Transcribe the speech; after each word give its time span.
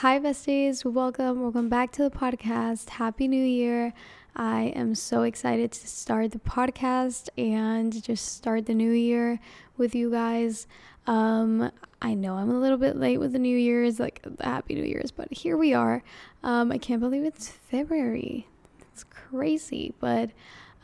Hi, 0.00 0.20
besties. 0.20 0.84
Welcome. 0.84 1.42
Welcome 1.42 1.68
back 1.68 1.90
to 1.92 2.02
the 2.02 2.10
podcast. 2.10 2.90
Happy 2.90 3.26
New 3.26 3.44
Year. 3.44 3.92
I 4.36 4.72
am 4.76 4.94
so 4.94 5.22
excited 5.22 5.72
to 5.72 5.88
start 5.88 6.32
the 6.32 6.38
podcast 6.38 7.28
and 7.38 8.02
just 8.02 8.36
start 8.36 8.66
the 8.66 8.74
new 8.74 8.92
year 8.92 9.40
with 9.76 9.94
you 9.94 10.10
guys. 10.10 10.66
Um, 11.06 11.70
I 12.02 12.14
know 12.14 12.34
I'm 12.34 12.50
a 12.50 12.60
little 12.60 12.76
bit 12.76 12.96
late 12.96 13.18
with 13.18 13.32
the 13.32 13.38
New 13.38 13.56
Year's, 13.56 13.98
like 13.98 14.20
the 14.22 14.44
Happy 14.44 14.74
New 14.74 14.84
Year's, 14.84 15.10
but 15.10 15.32
here 15.32 15.56
we 15.56 15.72
are. 15.72 16.02
Um, 16.42 16.70
I 16.70 16.78
can't 16.78 17.00
believe 17.00 17.24
it's 17.24 17.48
February. 17.48 18.46
It's 18.92 19.04
crazy, 19.04 19.94
but 19.98 20.30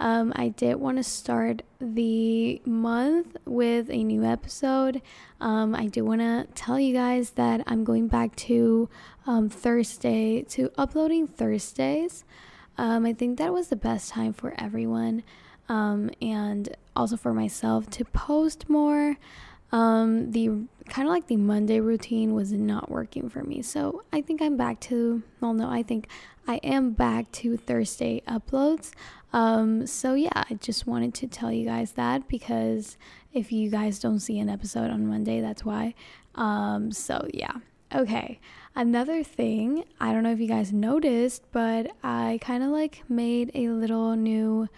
um, 0.00 0.32
I 0.36 0.48
did 0.48 0.76
want 0.76 0.96
to 0.96 1.04
start 1.04 1.62
the 1.80 2.60
month 2.64 3.36
with 3.44 3.90
a 3.90 4.02
new 4.02 4.24
episode. 4.24 5.00
Um, 5.40 5.74
I 5.74 5.86
do 5.86 6.04
want 6.04 6.20
to 6.20 6.46
tell 6.54 6.78
you 6.78 6.92
guys 6.92 7.30
that 7.30 7.62
I'm 7.66 7.84
going 7.84 8.08
back 8.08 8.34
to 8.36 8.88
um, 9.26 9.48
Thursday, 9.48 10.42
to 10.50 10.70
uploading 10.76 11.26
Thursdays. 11.26 12.24
Um, 12.78 13.06
I 13.06 13.12
think 13.12 13.38
that 13.38 13.52
was 13.52 13.68
the 13.68 13.76
best 13.76 14.10
time 14.10 14.32
for 14.32 14.54
everyone 14.58 15.22
um, 15.68 16.10
and 16.20 16.76
also 16.96 17.16
for 17.16 17.32
myself 17.32 17.88
to 17.90 18.04
post 18.04 18.68
more. 18.68 19.16
Um, 19.70 20.32
the 20.32 20.48
kind 20.88 21.08
of 21.08 21.14
like 21.14 21.28
the 21.28 21.36
Monday 21.36 21.80
routine 21.80 22.34
was 22.34 22.52
not 22.52 22.90
working 22.90 23.28
for 23.30 23.42
me. 23.42 23.62
So 23.62 24.02
I 24.12 24.20
think 24.20 24.42
I'm 24.42 24.56
back 24.56 24.80
to, 24.80 25.22
well, 25.40 25.54
no, 25.54 25.70
I 25.70 25.82
think 25.82 26.08
I 26.46 26.56
am 26.56 26.90
back 26.92 27.32
to 27.32 27.56
Thursday 27.56 28.22
uploads. 28.28 28.90
Um, 29.32 29.86
so 29.86 30.14
yeah, 30.14 30.44
I 30.50 30.54
just 30.54 30.86
wanted 30.86 31.14
to 31.14 31.26
tell 31.26 31.52
you 31.52 31.64
guys 31.64 31.92
that 31.92 32.28
because 32.28 32.96
if 33.32 33.50
you 33.50 33.70
guys 33.70 33.98
don't 33.98 34.20
see 34.20 34.38
an 34.38 34.48
episode 34.48 34.90
on 34.90 35.06
Monday, 35.06 35.40
that's 35.40 35.64
why. 35.64 35.94
Um, 36.34 36.92
so 36.92 37.26
yeah. 37.32 37.54
Okay. 37.94 38.40
Another 38.74 39.22
thing, 39.22 39.84
I 40.00 40.12
don't 40.12 40.22
know 40.22 40.32
if 40.32 40.40
you 40.40 40.48
guys 40.48 40.72
noticed, 40.72 41.42
but 41.52 41.90
I 42.02 42.38
kind 42.40 42.62
of 42.62 42.70
like 42.70 43.02
made 43.08 43.50
a 43.54 43.68
little 43.68 44.16
new 44.16 44.68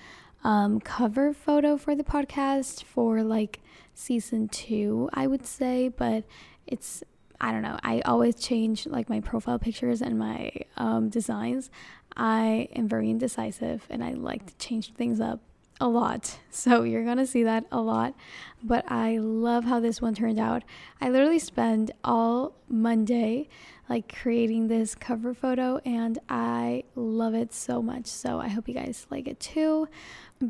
um, 0.42 0.80
cover 0.80 1.32
photo 1.32 1.76
for 1.76 1.94
the 1.94 2.02
podcast 2.02 2.82
for 2.82 3.22
like 3.22 3.60
season 3.94 4.48
two, 4.48 5.08
I 5.14 5.28
would 5.28 5.46
say, 5.46 5.88
but 5.88 6.24
it's 6.66 7.04
I 7.40 7.52
don't 7.52 7.62
know. 7.62 7.78
I 7.82 8.00
always 8.02 8.34
change 8.36 8.86
like 8.86 9.08
my 9.08 9.20
profile 9.20 9.58
pictures 9.58 10.00
and 10.02 10.18
my 10.18 10.52
um, 10.76 11.08
designs. 11.08 11.70
I 12.16 12.68
am 12.74 12.88
very 12.88 13.10
indecisive 13.10 13.86
and 13.90 14.04
I 14.04 14.12
like 14.12 14.46
to 14.46 14.56
change 14.56 14.92
things 14.94 15.20
up 15.20 15.40
a 15.80 15.88
lot. 15.88 16.38
So 16.54 16.84
you're 16.84 17.02
going 17.02 17.18
to 17.18 17.26
see 17.26 17.42
that 17.42 17.64
a 17.72 17.80
lot. 17.80 18.14
But 18.62 18.88
I 18.88 19.18
love 19.18 19.64
how 19.64 19.80
this 19.80 20.00
one 20.00 20.14
turned 20.14 20.38
out. 20.38 20.62
I 21.00 21.10
literally 21.10 21.40
spent 21.40 21.90
all 22.04 22.54
Monday 22.68 23.48
like 23.88 24.14
creating 24.20 24.68
this 24.68 24.94
cover 24.94 25.34
photo 25.34 25.78
and 25.84 26.18
I 26.28 26.84
love 26.94 27.34
it 27.34 27.52
so 27.52 27.82
much. 27.82 28.06
So 28.06 28.38
I 28.40 28.48
hope 28.48 28.68
you 28.68 28.74
guys 28.74 29.08
like 29.10 29.26
it 29.26 29.40
too. 29.40 29.88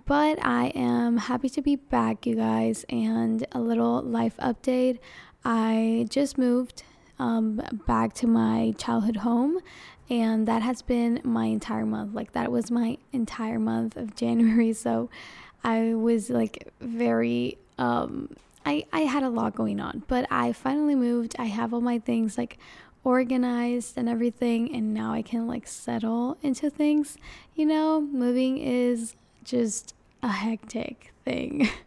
But 0.06 0.44
I 0.44 0.66
am 0.74 1.16
happy 1.16 1.48
to 1.48 1.62
be 1.62 1.76
back, 1.76 2.26
you 2.26 2.36
guys, 2.36 2.84
and 2.90 3.46
a 3.52 3.60
little 3.60 4.02
life 4.02 4.36
update. 4.36 4.98
I 5.44 6.06
just 6.08 6.38
moved 6.38 6.82
um, 7.18 7.60
back 7.86 8.14
to 8.14 8.26
my 8.26 8.74
childhood 8.78 9.16
home 9.16 9.58
and 10.10 10.46
that 10.46 10.62
has 10.62 10.82
been 10.82 11.20
my 11.24 11.46
entire 11.46 11.86
month. 11.86 12.14
Like 12.14 12.32
that 12.32 12.50
was 12.50 12.70
my 12.70 12.98
entire 13.12 13.58
month 13.58 13.96
of 13.96 14.14
january 14.22 14.72
so 14.72 15.08
i 15.62 15.94
was 15.94 16.28
like 16.28 16.68
very 16.80 17.56
um 17.78 18.28
i 18.66 18.84
i 18.92 19.00
had 19.00 19.22
a 19.22 19.28
lot 19.28 19.54
going 19.54 19.80
on. 19.80 20.02
But 20.08 20.26
i 20.30 20.52
finally 20.52 20.94
moved. 20.94 21.36
I 21.38 21.46
have 21.46 21.72
all 21.72 21.80
my 21.80 21.98
things 21.98 22.36
like 22.38 22.58
organized 23.02 23.98
and 23.98 24.08
everything 24.08 24.74
and 24.74 24.94
now 24.94 25.12
i 25.12 25.20
can 25.20 25.46
like 25.46 25.66
settle 25.66 26.36
into 26.42 26.70
things. 26.70 27.16
You 27.54 27.66
know 27.66 28.00
moving 28.00 28.58
is 28.58 29.14
just 29.44 29.94
a 30.22 30.28
hectic 30.28 31.13
thing. 31.24 31.68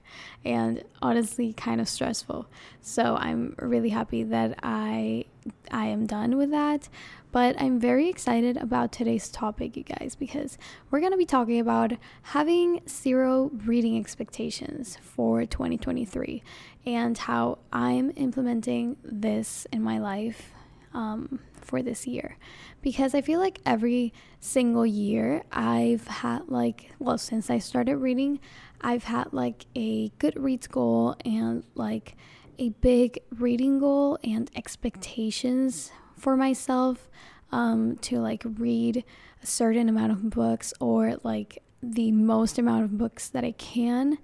And 0.45 0.83
honestly 1.01 1.51
kind 1.51 1.81
of 1.81 1.89
stressful. 1.89 2.47
So 2.79 3.17
i'm 3.19 3.53
really 3.59 3.89
happy 3.89 4.23
that 4.23 4.57
i 4.63 5.25
i 5.71 5.87
am 5.87 6.05
done 6.05 6.37
with 6.37 6.51
that. 6.51 6.87
But 7.31 7.61
I'm 7.61 7.79
very 7.79 8.07
excited 8.07 8.55
about 8.57 8.91
today's 8.91 9.29
topic, 9.29 9.75
you 9.75 9.83
guys, 9.83 10.15
because 10.15 10.57
we're 10.89 11.01
going 11.01 11.11
to 11.11 11.17
be 11.17 11.25
talking 11.25 11.59
about 11.59 11.91
having 12.21 12.81
zero 12.87 13.51
reading 13.65 13.97
expectations 13.97 14.97
for 15.01 15.45
2023 15.45 16.41
and 16.85 17.17
how 17.17 17.59
I'm 17.73 18.11
implementing 18.15 18.95
this 19.03 19.67
in 19.73 19.83
my 19.83 19.99
life 19.99 20.51
um, 20.93 21.39
for 21.61 21.81
this 21.81 22.07
year. 22.07 22.37
Because 22.81 23.13
I 23.13 23.21
feel 23.21 23.39
like 23.39 23.59
every 23.65 24.13
single 24.39 24.85
year 24.85 25.43
I've 25.51 26.07
had, 26.07 26.47
like, 26.47 26.91
well, 26.99 27.17
since 27.17 27.49
I 27.49 27.59
started 27.59 27.97
reading, 27.97 28.39
I've 28.81 29.05
had 29.05 29.33
like 29.33 29.65
a 29.75 30.09
Goodreads 30.19 30.69
goal 30.69 31.15
and 31.25 31.63
like 31.75 32.15
a 32.59 32.69
big 32.69 33.19
reading 33.37 33.79
goal 33.79 34.17
and 34.23 34.49
expectations 34.55 35.91
for 36.15 36.35
myself 36.35 37.09
um, 37.51 37.97
to 37.97 38.19
like 38.19 38.43
read 38.45 39.03
a 39.41 39.45
certain 39.45 39.89
amount 39.89 40.11
of 40.11 40.29
books 40.29 40.73
or 40.79 41.17
like 41.23 41.61
the 41.81 42.11
most 42.11 42.57
amount 42.57 42.83
of 42.83 42.97
books 42.97 43.29
that 43.29 43.43
I 43.43 43.51
can. 43.51 44.17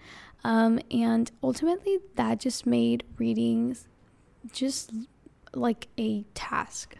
Um, 0.44 0.80
and 0.91 1.31
ultimately, 1.41 2.00
that 2.16 2.40
just 2.40 2.66
made 2.66 3.03
reading 3.18 3.78
just 4.51 4.91
like 5.53 5.88
a 5.97 6.24
task 6.34 6.96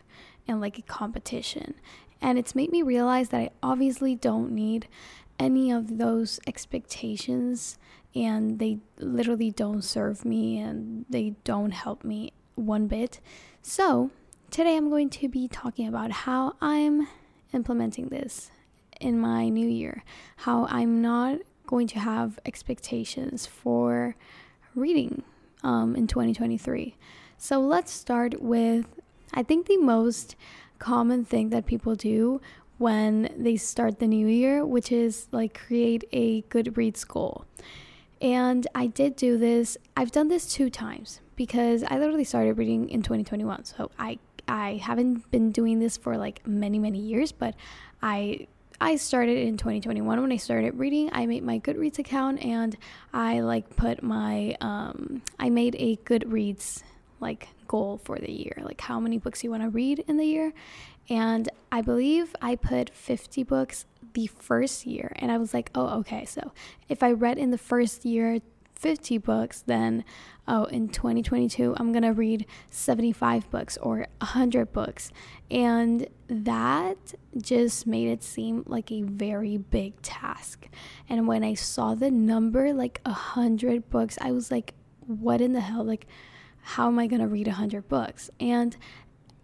and 0.47 0.62
like 0.62 0.78
a 0.78 0.84
competition. 0.84 1.75
And 2.22 2.38
it's 2.38 2.56
made 2.56 2.72
me 2.72 2.81
realize 2.81 3.30
that 3.30 3.41
I 3.41 3.50
obviously 3.62 4.16
don't 4.16 4.52
need 4.52 4.88
any 5.40 5.72
of 5.72 5.97
those 5.97 6.40
expectations 6.47 7.78
and 8.16 8.59
they 8.59 8.80
literally 9.00 9.52
don't 9.52 9.84
serve 9.84 10.24
me 10.24 10.59
and 10.59 11.06
they 11.09 11.36
don't 11.44 11.72
help 11.72 12.03
me 12.03 12.31
one 12.56 12.88
bit. 12.88 13.19
So, 13.62 14.12
today 14.52 14.78
I'm 14.78 14.90
going 14.90 15.09
to 15.09 15.28
be 15.28 15.47
talking 15.47 15.88
about 15.88 16.12
how 16.12 16.53
I'm 16.62 17.08
implementing 17.53 18.09
this 18.09 18.52
in 19.02 19.19
my 19.19 19.50
new 19.50 19.68
year, 19.68 20.03
how 20.38 20.68
I'm 20.69 21.02
not 21.02 21.40
going 21.66 21.88
to 21.88 22.00
have 22.00 22.40
expectations 22.46 23.46
for 23.46 24.16
reading 24.75 25.24
um, 25.63 25.96
in 25.96 26.08
2023. 26.08 26.96
So 27.44 27.59
let's 27.59 27.92
start 27.92 28.42
with 28.42 28.86
I 29.34 29.44
think 29.44 29.68
the 29.68 29.76
most 29.76 30.38
common 30.80 31.26
thing 31.26 31.50
that 31.50 31.66
people 31.66 31.94
do 31.94 32.40
when 32.78 33.36
they 33.38 33.58
start 33.58 34.00
the 34.00 34.08
new 34.08 34.28
year, 34.28 34.66
which 34.66 34.94
is 34.94 35.28
like 35.34 35.59
create 35.68 36.06
a 36.14 36.44
Goodreads 36.44 37.06
goal. 37.06 37.44
And 38.22 38.66
I 38.74 38.88
did 38.88 39.18
do 39.18 39.38
this, 39.38 39.78
I've 39.98 40.14
done 40.14 40.30
this 40.30 40.54
two 40.54 40.70
times 40.70 41.20
because 41.36 41.84
I 41.84 42.00
literally 42.00 42.24
started 42.24 42.58
reading 42.58 42.88
in 42.88 43.02
2021. 43.02 43.66
So 43.66 43.92
I 44.00 44.20
I 44.48 44.80
haven't 44.81 45.30
been 45.30 45.52
doing 45.52 45.80
this 45.80 45.98
for 45.98 46.16
like 46.16 46.48
many 46.48 46.80
many 46.80 47.00
years, 47.00 47.34
but 47.34 47.56
I 48.02 48.48
I 48.80 48.96
started 48.96 49.38
in 49.38 49.58
2021 49.58 50.22
when 50.22 50.31
I 50.31 50.38
started 50.38 50.80
reading. 50.80 51.10
I 51.12 51.25
made 51.25 51.44
my 51.44 51.60
Goodreads 51.60 52.00
account 52.00 52.42
and 52.42 52.78
I 53.14 53.42
like 53.42 53.75
put 53.75 54.02
my 54.02 54.56
um 54.62 55.24
I 55.38 55.50
made 55.50 55.75
a 55.78 55.98
Goodreads 55.98 56.84
like 57.24 57.48
goal 57.68 58.00
for 58.04 58.20
the 58.20 58.32
year, 58.32 58.62
like 58.62 58.82
how 58.82 59.00
many 59.00 59.18
books 59.18 59.44
you 59.44 59.50
want 59.50 59.64
to 59.64 59.70
read 59.70 60.04
in 60.08 60.18
the 60.18 60.26
year. 60.26 60.54
And 61.10 61.50
I 61.72 61.82
believe 61.82 62.36
I 62.42 62.56
put 62.56 62.92
50 62.92 63.44
books 63.44 63.86
the 64.14 64.28
first 64.28 64.86
year. 64.86 65.12
And 65.16 65.32
I 65.32 65.38
was 65.38 65.54
like, 65.54 65.72
oh, 65.74 66.00
okay. 66.00 66.26
So 66.26 66.52
if 66.88 67.02
I 67.02 67.12
read 67.12 67.38
in 67.38 67.52
the 67.52 67.58
first 67.58 68.06
year 68.06 68.40
50 68.76 69.18
books, 69.18 69.64
then 69.66 70.04
oh, 70.48 70.66
in 70.66 70.90
2022, 70.90 71.74
I'm 71.78 71.92
going 71.92 72.04
to 72.04 72.12
read 72.12 72.46
75 72.70 73.50
books 73.50 73.78
or 73.78 74.08
100 74.19 74.74
books. 74.74 75.12
And 75.50 76.08
that 76.28 77.14
just 77.38 77.88
made 77.88 78.10
it 78.10 78.24
seem 78.24 78.64
like 78.68 78.92
a 78.92 79.04
very 79.04 79.58
big 79.58 80.02
task. 80.02 80.68
And 81.10 81.28
when 81.28 81.44
I 81.44 81.54
saw 81.54 81.96
the 81.96 82.12
number, 82.12 82.74
like 82.74 83.00
100 83.06 83.90
books, 83.90 84.18
I 84.22 84.31
was 84.31 84.52
like, 84.52 84.74
what 85.06 85.42
in 85.42 85.54
the 85.54 85.62
hell? 85.62 85.84
Like, 85.84 86.08
how 86.63 86.88
am 86.88 86.98
I 86.98 87.07
going 87.07 87.21
to 87.21 87.27
read 87.27 87.48
100 87.48 87.88
books? 87.88 88.30
And 88.39 88.75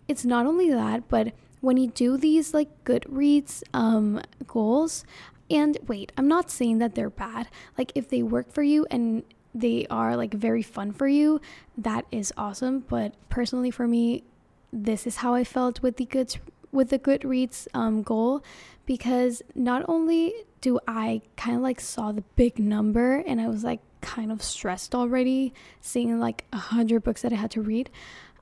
it's 0.07 0.25
not 0.25 0.45
only 0.45 0.69
that, 0.71 1.07
but 1.07 1.33
when 1.62 1.77
you 1.77 1.88
do 1.88 2.18
these 2.18 2.54
like 2.54 2.83
Goodreads 2.86 3.62
um, 3.74 4.21
goals, 4.48 5.04
and 5.50 5.77
wait, 5.88 6.12
I'm 6.18 6.27
not 6.27 6.50
saying 6.50 6.77
that 6.80 6.95
they're 6.95 7.10
bad. 7.10 7.48
Like 7.77 7.92
if 7.95 8.10
they 8.10 8.24
work 8.24 8.51
for 8.51 8.63
you 8.63 8.86
and 8.89 9.24
they 9.54 9.88
are 9.89 10.16
like 10.16 10.33
very 10.33 10.62
fun 10.62 10.92
for 10.92 11.07
you, 11.07 11.42
that 11.77 12.06
is 12.12 12.31
awesome. 12.38 12.86
But 12.88 13.13
personally 13.30 13.72
for 13.72 13.88
me, 13.88 14.24
this 14.72 15.07
is 15.07 15.18
how 15.18 15.33
I 15.33 15.44
felt 15.44 15.81
with 15.81 15.98
the 15.98 16.06
good 16.06 16.38
with 16.72 16.89
the 16.89 17.00
Goodreads 17.00 17.68
um, 17.74 18.04
goal 18.04 18.44
because 18.86 19.42
not 19.56 19.83
only 19.88 20.33
do 20.62 20.80
I 20.88 21.22
kind 21.36 21.56
of 21.56 21.63
like 21.63 21.80
saw 21.80 22.12
the 22.12 22.22
big 22.36 22.60
number 22.60 23.24
and 23.25 23.42
I 23.42 23.48
was 23.48 23.63
like, 23.63 23.80
kind 24.01 24.31
of 24.31 24.42
stressed 24.42 24.96
already 24.96 25.54
seeing 25.81 26.19
like 26.19 26.46
a 26.54 26.57
hundred 26.57 27.04
books 27.04 27.22
that 27.22 27.34
I 27.34 27.36
had 27.36 27.51
to 27.51 27.62
read. 27.62 27.90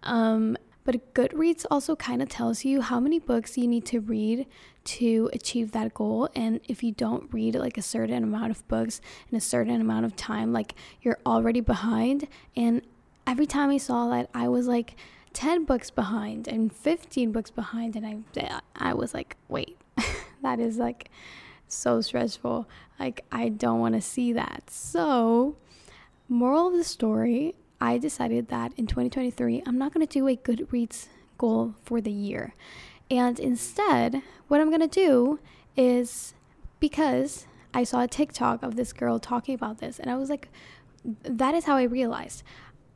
Um, 0.03 0.57
but 0.87 1.13
Goodreads 1.13 1.65
also 1.69 1.97
kind 1.97 2.21
of 2.21 2.29
tells 2.29 2.63
you 2.63 2.79
how 2.79 2.99
many 2.99 3.19
books 3.19 3.57
you 3.57 3.67
need 3.67 3.85
to 3.87 3.99
read 3.99 4.47
to 4.85 5.29
achieve 5.33 5.73
that 5.73 5.93
goal. 5.93 6.29
And 6.33 6.61
if 6.69 6.81
you 6.81 6.93
don't 6.93 7.31
read 7.33 7.55
like 7.55 7.77
a 7.77 7.81
certain 7.81 8.23
amount 8.23 8.51
of 8.51 8.65
books 8.69 9.01
in 9.29 9.37
a 9.37 9.41
certain 9.41 9.81
amount 9.81 10.05
of 10.05 10.15
time, 10.15 10.53
like 10.53 10.75
you're 11.01 11.19
already 11.25 11.59
behind. 11.59 12.29
And 12.55 12.83
every 13.27 13.45
time 13.45 13.69
I 13.69 13.77
saw 13.77 14.07
that, 14.11 14.29
I 14.33 14.47
was 14.47 14.67
like 14.67 14.95
10 15.33 15.65
books 15.65 15.89
behind 15.89 16.47
and 16.47 16.71
15 16.71 17.33
books 17.33 17.51
behind. 17.51 17.97
And 17.97 18.23
I, 18.37 18.61
I 18.73 18.93
was 18.93 19.13
like, 19.13 19.35
wait, 19.49 19.77
that 20.41 20.61
is 20.61 20.77
like 20.77 21.11
so 21.67 22.01
stressful. 22.01 22.67
Like, 22.99 23.25
I 23.31 23.49
don't 23.49 23.79
want 23.79 23.95
to 23.95 24.01
see 24.01 24.33
that. 24.33 24.69
So, 24.69 25.55
moral 26.27 26.67
of 26.67 26.73
the 26.73 26.83
story, 26.83 27.55
I 27.79 27.97
decided 27.97 28.47
that 28.49 28.73
in 28.77 28.87
2023, 28.87 29.63
I'm 29.65 29.77
not 29.77 29.93
going 29.93 30.05
to 30.05 30.11
do 30.11 30.27
a 30.27 30.35
Goodreads 30.35 31.07
goal 31.37 31.75
for 31.83 32.01
the 32.01 32.11
year. 32.11 32.53
And 33.09 33.39
instead, 33.39 34.21
what 34.47 34.59
I'm 34.59 34.69
going 34.69 34.81
to 34.81 34.87
do 34.87 35.39
is 35.75 36.33
because 36.79 37.45
I 37.73 37.83
saw 37.83 38.01
a 38.01 38.07
TikTok 38.07 38.63
of 38.63 38.75
this 38.75 38.93
girl 38.93 39.19
talking 39.19 39.53
about 39.55 39.79
this, 39.79 39.99
and 39.99 40.09
I 40.09 40.15
was 40.15 40.29
like, 40.29 40.49
that 41.23 41.53
is 41.53 41.65
how 41.65 41.77
I 41.77 41.83
realized. 41.83 42.43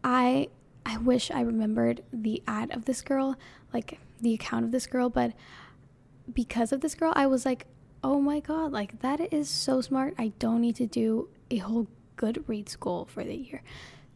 I 0.04 0.50
I 0.84 0.98
wish 0.98 1.30
I 1.30 1.42
remembered 1.42 2.04
the 2.12 2.42
ad 2.48 2.72
of 2.72 2.86
this 2.86 3.02
girl, 3.02 3.36
like 3.72 4.00
the 4.20 4.34
account 4.34 4.66
of 4.66 4.72
this 4.72 4.88
girl, 4.88 5.10
but 5.10 5.34
because 6.34 6.72
of 6.72 6.82
this 6.82 6.96
girl, 6.96 7.14
I 7.16 7.28
was 7.28 7.46
like, 7.46 7.68
oh 8.04 8.20
my 8.20 8.40
god, 8.40 8.72
like 8.72 9.00
that 9.02 9.34
is 9.34 9.50
so 9.50 9.82
smart. 9.82 10.14
I 10.18 10.34
don't 10.40 10.62
need 10.62 10.76
to 10.78 10.88
do 10.88 11.30
a 11.50 11.58
whole 11.58 11.88
Goodreads 12.18 12.80
goal 12.80 13.08
for 13.12 13.24
the 13.24 13.36
year. 13.36 13.64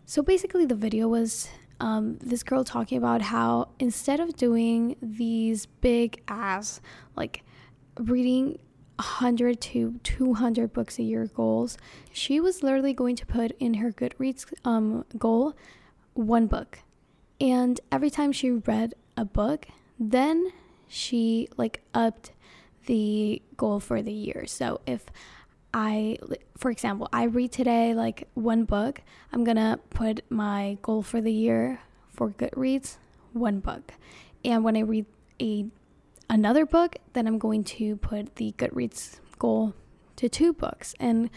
So 0.06 0.22
basically, 0.22 0.66
the 0.66 0.76
video 0.76 1.08
was 1.08 1.50
um, 1.80 2.18
this 2.22 2.44
girl 2.44 2.64
talking 2.64 2.98
about 2.98 3.22
how 3.22 3.70
instead 3.80 4.20
of 4.20 4.36
doing 4.36 4.96
these 5.02 5.66
big 5.66 6.22
ass, 6.28 6.80
like 7.16 7.44
reading 7.98 8.60
100 8.98 9.60
to 9.60 10.00
200 10.04 10.72
books 10.72 11.00
a 11.00 11.04
year 11.04 11.26
goals, 11.28 11.78
she 12.14 12.40
was 12.40 12.64
literally 12.64 12.94
going 12.94 13.16
to 13.16 13.26
put 13.26 13.52
in 13.60 13.76
her 13.76 13.92
Goodreads 13.92 14.46
um, 14.64 15.06
goal 15.18 15.56
one 16.14 16.48
book. 16.48 16.80
And 17.42 17.80
every 17.92 18.10
time 18.10 18.32
she 18.32 18.52
read 18.52 18.94
a 19.18 19.26
book, 19.26 19.68
then 20.00 20.52
she 20.88 21.50
like 21.58 21.82
upped 21.94 22.32
the 22.86 23.42
goal 23.58 23.80
for 23.80 24.02
the 24.02 24.14
year. 24.14 24.46
So 24.48 24.82
if 24.86 25.06
I, 25.74 26.18
for 26.58 26.72
example, 26.72 27.10
I 27.12 27.24
read 27.24 27.52
today 27.52 27.94
like 27.94 28.28
one 28.34 28.66
book, 28.66 29.02
I'm 29.32 29.44
gonna 29.44 29.80
put 29.90 30.22
my 30.30 30.78
goal 30.82 31.02
for 31.02 31.22
the 31.22 31.34
year 31.34 31.82
for 32.10 32.30
Goodreads 32.30 32.98
one 33.34 33.60
book. 33.60 33.94
And 34.44 34.64
when 34.64 34.78
I 34.78 34.82
read 34.82 35.06
a 35.42 35.66
another 36.30 36.66
book, 36.66 36.96
then 37.14 37.28
I'm 37.28 37.38
going 37.38 37.64
to 37.66 37.98
put 37.98 38.36
the 38.38 38.54
Goodreads 38.58 39.20
goal 39.38 39.74
to 40.16 40.30
two 40.30 40.54
books 40.54 40.96
and 41.00 41.30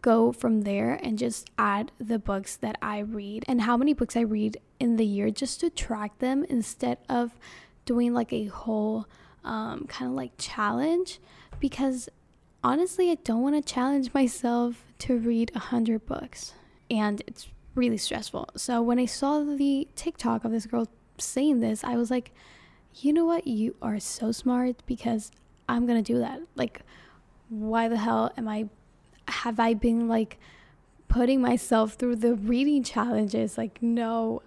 go 0.00 0.32
from 0.32 0.62
there 0.62 0.98
and 1.02 1.18
just 1.18 1.48
add 1.58 1.92
the 1.98 2.18
books 2.18 2.56
that 2.56 2.76
I 2.82 2.98
read 2.98 3.44
and 3.46 3.62
how 3.62 3.76
many 3.76 3.92
books 3.92 4.16
I 4.16 4.22
read 4.22 4.56
in 4.80 4.96
the 4.96 5.06
year 5.06 5.30
just 5.30 5.60
to 5.60 5.70
track 5.70 6.18
them 6.18 6.44
instead 6.48 6.98
of 7.08 7.38
doing 7.84 8.12
like 8.12 8.32
a 8.32 8.46
whole 8.46 9.06
um, 9.44 9.86
kind 9.86 10.10
of 10.10 10.16
like 10.16 10.32
challenge 10.38 11.20
because 11.60 12.08
honestly, 12.64 13.10
I 13.10 13.16
don't 13.16 13.42
want 13.42 13.54
to 13.54 13.72
challenge 13.72 14.12
myself 14.14 14.84
to 15.00 15.18
read 15.18 15.52
a 15.54 15.58
hundred 15.58 16.06
books, 16.06 16.54
and 16.90 17.22
it's 17.26 17.48
really 17.74 17.98
stressful. 17.98 18.50
So 18.56 18.82
when 18.82 18.98
I 18.98 19.06
saw 19.06 19.40
the 19.40 19.88
TikTok 19.96 20.44
of 20.44 20.52
this 20.52 20.66
girl 20.66 20.88
saying 21.18 21.60
this, 21.60 21.84
I 21.84 21.96
was 21.96 22.10
like, 22.10 22.32
you 22.96 23.12
know 23.12 23.24
what? 23.24 23.46
You 23.46 23.74
are 23.80 23.98
so 23.98 24.32
smart 24.32 24.82
because 24.86 25.32
I'm 25.68 25.86
gonna 25.86 26.02
do 26.02 26.18
that. 26.18 26.40
Like, 26.54 26.82
why 27.48 27.88
the 27.88 27.96
hell 27.96 28.32
am 28.36 28.48
I? 28.48 28.68
Have 29.28 29.58
I 29.60 29.74
been 29.74 30.08
like 30.08 30.38
putting 31.08 31.40
myself 31.40 31.94
through 31.94 32.16
the 32.16 32.34
reading 32.34 32.82
challenges? 32.82 33.56
Like, 33.56 33.82
no, 33.82 34.42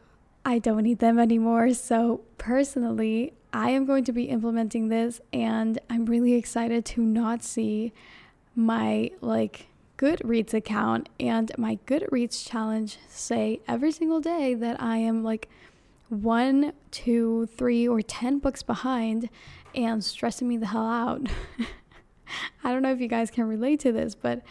I 0.46 0.60
don't 0.60 0.84
need 0.84 1.00
them 1.00 1.18
anymore. 1.18 1.74
So 1.74 2.22
personally, 2.38 3.34
I 3.56 3.70
am 3.70 3.86
going 3.86 4.04
to 4.04 4.12
be 4.12 4.26
implementing 4.26 4.90
this 4.90 5.22
and 5.32 5.80
I'm 5.90 6.06
really 6.06 6.34
excited 6.34 6.84
to 6.88 7.02
not 7.02 7.42
see 7.42 7.94
my 8.54 9.12
like 9.22 9.68
Goodreads 9.98 10.54
account 10.54 11.08
and 11.22 11.54
my 11.58 11.80
Goodreads 11.88 12.46
challenge 12.46 12.98
say 13.08 13.62
every 13.66 13.94
single 13.94 14.20
day 14.20 14.56
that 14.56 14.82
I 14.82 14.98
am 14.98 15.24
like 15.24 15.48
one, 16.10 16.74
two, 16.92 17.46
three, 17.46 17.88
or 17.88 18.02
10 18.02 18.40
books 18.40 18.62
behind 18.62 19.30
and 19.74 20.04
stressing 20.04 20.50
me 20.50 20.58
the 20.58 20.66
hell 20.66 20.86
out. 20.86 21.26
I 22.66 22.74
don't 22.74 22.82
know 22.82 22.92
if 22.92 23.00
you 23.00 23.08
guys 23.08 23.32
can 23.32 23.46
relate 23.46 23.80
to 23.80 23.94
this, 23.94 24.16
but 24.16 24.42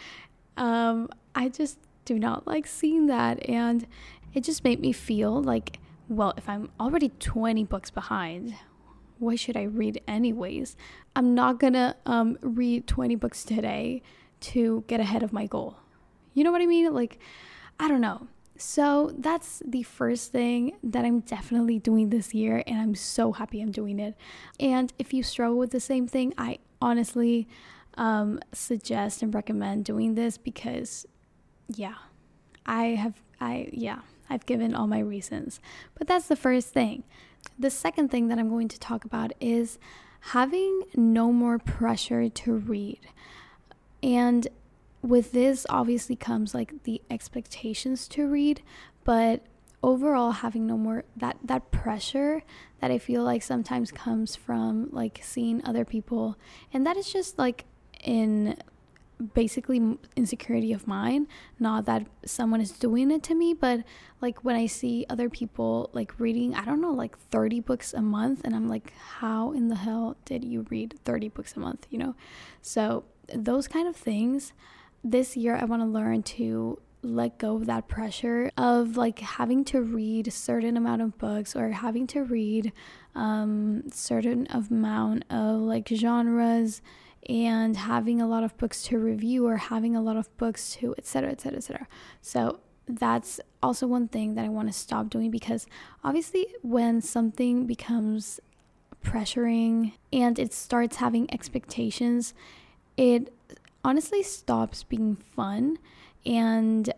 um, 0.57 1.09
I 1.35 1.49
just 1.49 1.77
do 2.05 2.17
not 2.17 2.47
like 2.47 2.65
seeing 2.65 3.05
that. 3.05 3.47
And 3.47 3.85
it 4.33 4.43
just 4.43 4.63
made 4.63 4.79
me 4.79 4.91
feel 4.91 5.43
like, 5.43 5.77
well, 6.09 6.33
if 6.37 6.49
I'm 6.49 6.71
already 6.79 7.09
20 7.19 7.65
books 7.65 7.91
behind, 7.91 8.55
why 9.19 9.35
should 9.35 9.57
I 9.57 9.63
read 9.63 10.01
anyways? 10.07 10.75
I'm 11.15 11.33
not 11.33 11.59
gonna 11.59 11.95
um, 12.05 12.37
read 12.41 12.87
20 12.87 13.15
books 13.15 13.43
today 13.43 14.01
to 14.41 14.83
get 14.87 14.99
ahead 14.99 15.23
of 15.23 15.33
my 15.33 15.47
goal. 15.47 15.77
You 16.33 16.43
know 16.43 16.51
what 16.51 16.61
I 16.61 16.65
mean? 16.65 16.93
Like, 16.93 17.19
I 17.79 17.87
don't 17.87 18.01
know. 18.01 18.27
So 18.57 19.11
that's 19.17 19.61
the 19.65 19.83
first 19.83 20.31
thing 20.31 20.77
that 20.81 21.03
I'm 21.03 21.21
definitely 21.21 21.79
doing 21.79 22.09
this 22.09 22.33
year, 22.33 22.63
and 22.65 22.79
I'm 22.79 22.95
so 22.95 23.33
happy 23.33 23.61
I'm 23.61 23.71
doing 23.71 23.99
it. 23.99 24.15
And 24.59 24.93
if 24.97 25.13
you 25.13 25.23
struggle 25.23 25.57
with 25.57 25.71
the 25.71 25.79
same 25.79 26.07
thing, 26.07 26.33
I 26.37 26.59
honestly 26.81 27.47
um, 27.95 28.39
suggest 28.53 29.21
and 29.21 29.33
recommend 29.33 29.83
doing 29.85 30.15
this 30.15 30.37
because, 30.37 31.05
yeah, 31.67 31.95
I 32.65 32.87
have, 32.87 33.21
I, 33.41 33.69
yeah, 33.73 33.99
I've 34.29 34.45
given 34.45 34.73
all 34.73 34.87
my 34.87 34.99
reasons. 34.99 35.59
But 35.97 36.07
that's 36.07 36.27
the 36.27 36.35
first 36.37 36.69
thing. 36.69 37.03
The 37.57 37.69
second 37.69 38.09
thing 38.09 38.27
that 38.27 38.39
I'm 38.39 38.49
going 38.49 38.67
to 38.69 38.79
talk 38.79 39.05
about 39.05 39.31
is 39.39 39.79
having 40.31 40.83
no 40.95 41.31
more 41.31 41.59
pressure 41.59 42.29
to 42.29 42.53
read. 42.53 42.99
And 44.01 44.47
with 45.01 45.31
this, 45.31 45.65
obviously, 45.69 46.15
comes 46.15 46.53
like 46.53 46.83
the 46.83 47.01
expectations 47.09 48.07
to 48.09 48.27
read, 48.27 48.61
but 49.03 49.45
overall 49.85 50.31
having 50.31 50.65
no 50.65 50.75
more 50.75 51.03
that 51.15 51.37
that 51.43 51.69
pressure 51.69 52.41
that 52.81 52.89
i 52.89 52.97
feel 52.97 53.21
like 53.21 53.43
sometimes 53.43 53.91
comes 53.91 54.35
from 54.35 54.89
like 54.91 55.19
seeing 55.21 55.63
other 55.63 55.85
people 55.85 56.35
and 56.73 56.87
that 56.87 56.97
is 56.97 57.13
just 57.13 57.37
like 57.37 57.65
in 58.03 58.57
basically 59.33 59.97
insecurity 60.15 60.73
of 60.73 60.87
mine. 60.87 61.27
Not 61.59 61.85
that 61.85 62.07
someone 62.25 62.61
is 62.61 62.71
doing 62.71 63.11
it 63.11 63.23
to 63.23 63.35
me 63.35 63.53
but 63.53 63.83
like 64.21 64.43
when 64.43 64.55
i 64.55 64.65
see 64.65 65.05
other 65.09 65.29
people 65.29 65.89
like 65.93 66.19
reading 66.19 66.55
i 66.55 66.65
don't 66.65 66.81
know 66.81 66.91
like 66.91 67.17
30 67.17 67.59
books 67.59 67.93
a 67.93 68.01
month 68.01 68.41
and 68.43 68.55
i'm 68.55 68.67
like 68.67 68.93
how 69.19 69.51
in 69.51 69.67
the 69.67 69.75
hell 69.75 70.15
did 70.25 70.43
you 70.43 70.65
read 70.69 70.99
30 71.03 71.29
books 71.29 71.55
a 71.55 71.59
month? 71.59 71.87
You 71.89 71.99
know? 71.99 72.15
So 72.61 73.05
those 73.33 73.67
kind 73.67 73.87
of 73.87 73.95
things 73.95 74.53
this 75.03 75.35
year 75.35 75.55
i 75.55 75.65
want 75.65 75.81
to 75.81 75.87
learn 75.87 76.23
to 76.23 76.79
let 77.01 77.37
go 77.37 77.55
of 77.55 77.67
that 77.67 77.87
pressure 77.87 78.51
of 78.57 78.97
like 78.97 79.19
having 79.19 79.63
to 79.63 79.81
read 79.81 80.27
a 80.27 80.31
certain 80.31 80.75
amount 80.75 81.01
of 81.01 81.17
books 81.17 81.55
or 81.55 81.69
having 81.69 82.07
to 82.07 82.23
read 82.23 82.71
um 83.13 83.83
certain 83.91 84.47
amount 84.49 85.23
of 85.29 85.59
like 85.59 85.87
genres 85.87 86.81
and 87.27 87.77
having 87.77 88.21
a 88.21 88.27
lot 88.27 88.43
of 88.43 88.55
books 88.57 88.83
to 88.83 88.99
review 88.99 89.47
or 89.47 89.57
having 89.57 89.95
a 89.95 90.01
lot 90.01 90.15
of 90.15 90.35
books 90.37 90.75
to 90.75 90.93
etc 90.97 91.31
etc 91.31 91.57
etc 91.57 91.87
so 92.21 92.59
that's 92.87 93.39
also 93.63 93.87
one 93.87 94.07
thing 94.07 94.35
that 94.35 94.45
i 94.45 94.49
want 94.49 94.67
to 94.67 94.73
stop 94.73 95.09
doing 95.09 95.31
because 95.31 95.65
obviously 96.03 96.47
when 96.61 97.01
something 97.01 97.65
becomes 97.65 98.39
pressuring 99.03 99.93
and 100.13 100.37
it 100.37 100.53
starts 100.53 100.97
having 100.97 101.31
expectations 101.33 102.33
it 102.97 103.33
honestly 103.83 104.21
stops 104.23 104.83
being 104.83 105.15
fun 105.15 105.77
and 106.25 106.93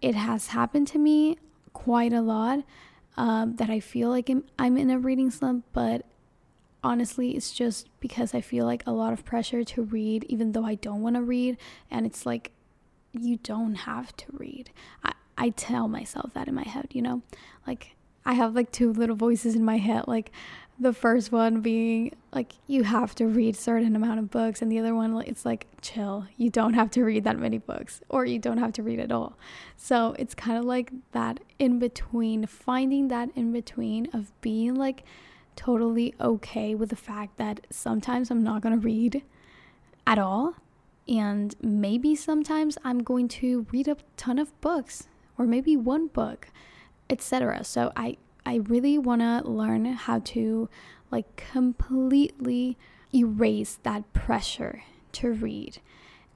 it 0.00 0.14
has 0.14 0.48
happened 0.48 0.86
to 0.86 0.98
me 0.98 1.36
quite 1.72 2.12
a 2.12 2.20
lot 2.20 2.60
um, 3.16 3.56
that 3.56 3.68
i 3.68 3.80
feel 3.80 4.08
like 4.10 4.28
I'm, 4.28 4.44
I'm 4.58 4.76
in 4.76 4.90
a 4.90 4.98
reading 4.98 5.30
slump 5.30 5.64
but 5.72 6.04
honestly, 6.82 7.36
it's 7.36 7.52
just 7.52 7.88
because 8.00 8.34
I 8.34 8.40
feel 8.40 8.66
like 8.66 8.82
a 8.86 8.92
lot 8.92 9.12
of 9.12 9.24
pressure 9.24 9.64
to 9.64 9.82
read, 9.82 10.24
even 10.24 10.52
though 10.52 10.64
I 10.64 10.74
don't 10.74 11.02
want 11.02 11.16
to 11.16 11.22
read. 11.22 11.56
And 11.90 12.06
it's 12.06 12.26
like, 12.26 12.52
you 13.12 13.38
don't 13.38 13.74
have 13.74 14.16
to 14.16 14.26
read. 14.32 14.70
I, 15.04 15.12
I 15.36 15.50
tell 15.50 15.88
myself 15.88 16.32
that 16.34 16.48
in 16.48 16.54
my 16.54 16.64
head, 16.64 16.88
you 16.92 17.02
know? 17.02 17.22
Like, 17.66 17.96
I 18.24 18.34
have 18.34 18.54
like 18.54 18.70
two 18.72 18.92
little 18.92 19.16
voices 19.16 19.54
in 19.54 19.64
my 19.64 19.78
head. 19.78 20.04
Like 20.06 20.30
the 20.78 20.92
first 20.92 21.30
one 21.30 21.60
being 21.60 22.12
like 22.32 22.54
you 22.66 22.82
have 22.82 23.14
to 23.14 23.26
read 23.26 23.54
certain 23.54 23.94
amount 23.94 24.18
of 24.18 24.30
books 24.30 24.62
and 24.62 24.72
the 24.72 24.78
other 24.78 24.94
one 24.94 25.22
it's 25.26 25.44
like 25.44 25.66
chill 25.80 26.26
you 26.36 26.50
don't 26.50 26.74
have 26.74 26.90
to 26.90 27.04
read 27.04 27.24
that 27.24 27.38
many 27.38 27.58
books 27.58 28.00
or 28.08 28.24
you 28.24 28.38
don't 28.38 28.58
have 28.58 28.72
to 28.72 28.82
read 28.82 28.98
at 28.98 29.12
all 29.12 29.36
so 29.76 30.16
it's 30.18 30.34
kind 30.34 30.58
of 30.58 30.64
like 30.64 30.90
that 31.12 31.38
in 31.58 31.78
between 31.78 32.46
finding 32.46 33.08
that 33.08 33.28
in 33.36 33.52
between 33.52 34.08
of 34.12 34.32
being 34.40 34.74
like 34.74 35.04
totally 35.56 36.14
okay 36.20 36.74
with 36.74 36.90
the 36.90 36.96
fact 36.96 37.36
that 37.36 37.66
sometimes 37.70 38.30
i'm 38.30 38.42
not 38.42 38.62
going 38.62 38.78
to 38.78 38.84
read 38.84 39.22
at 40.06 40.18
all 40.18 40.54
and 41.08 41.54
maybe 41.62 42.14
sometimes 42.14 42.78
i'm 42.84 43.02
going 43.02 43.28
to 43.28 43.66
read 43.72 43.88
a 43.88 43.96
ton 44.16 44.38
of 44.38 44.58
books 44.60 45.08
or 45.38 45.46
maybe 45.46 45.76
one 45.76 46.06
book 46.08 46.48
etc 47.10 47.62
so 47.64 47.92
i 47.96 48.16
I 48.44 48.56
really 48.56 48.98
want 48.98 49.20
to 49.22 49.48
learn 49.48 49.84
how 49.84 50.20
to 50.20 50.68
like 51.10 51.36
completely 51.36 52.76
erase 53.14 53.78
that 53.82 54.12
pressure 54.12 54.82
to 55.12 55.32
read. 55.32 55.78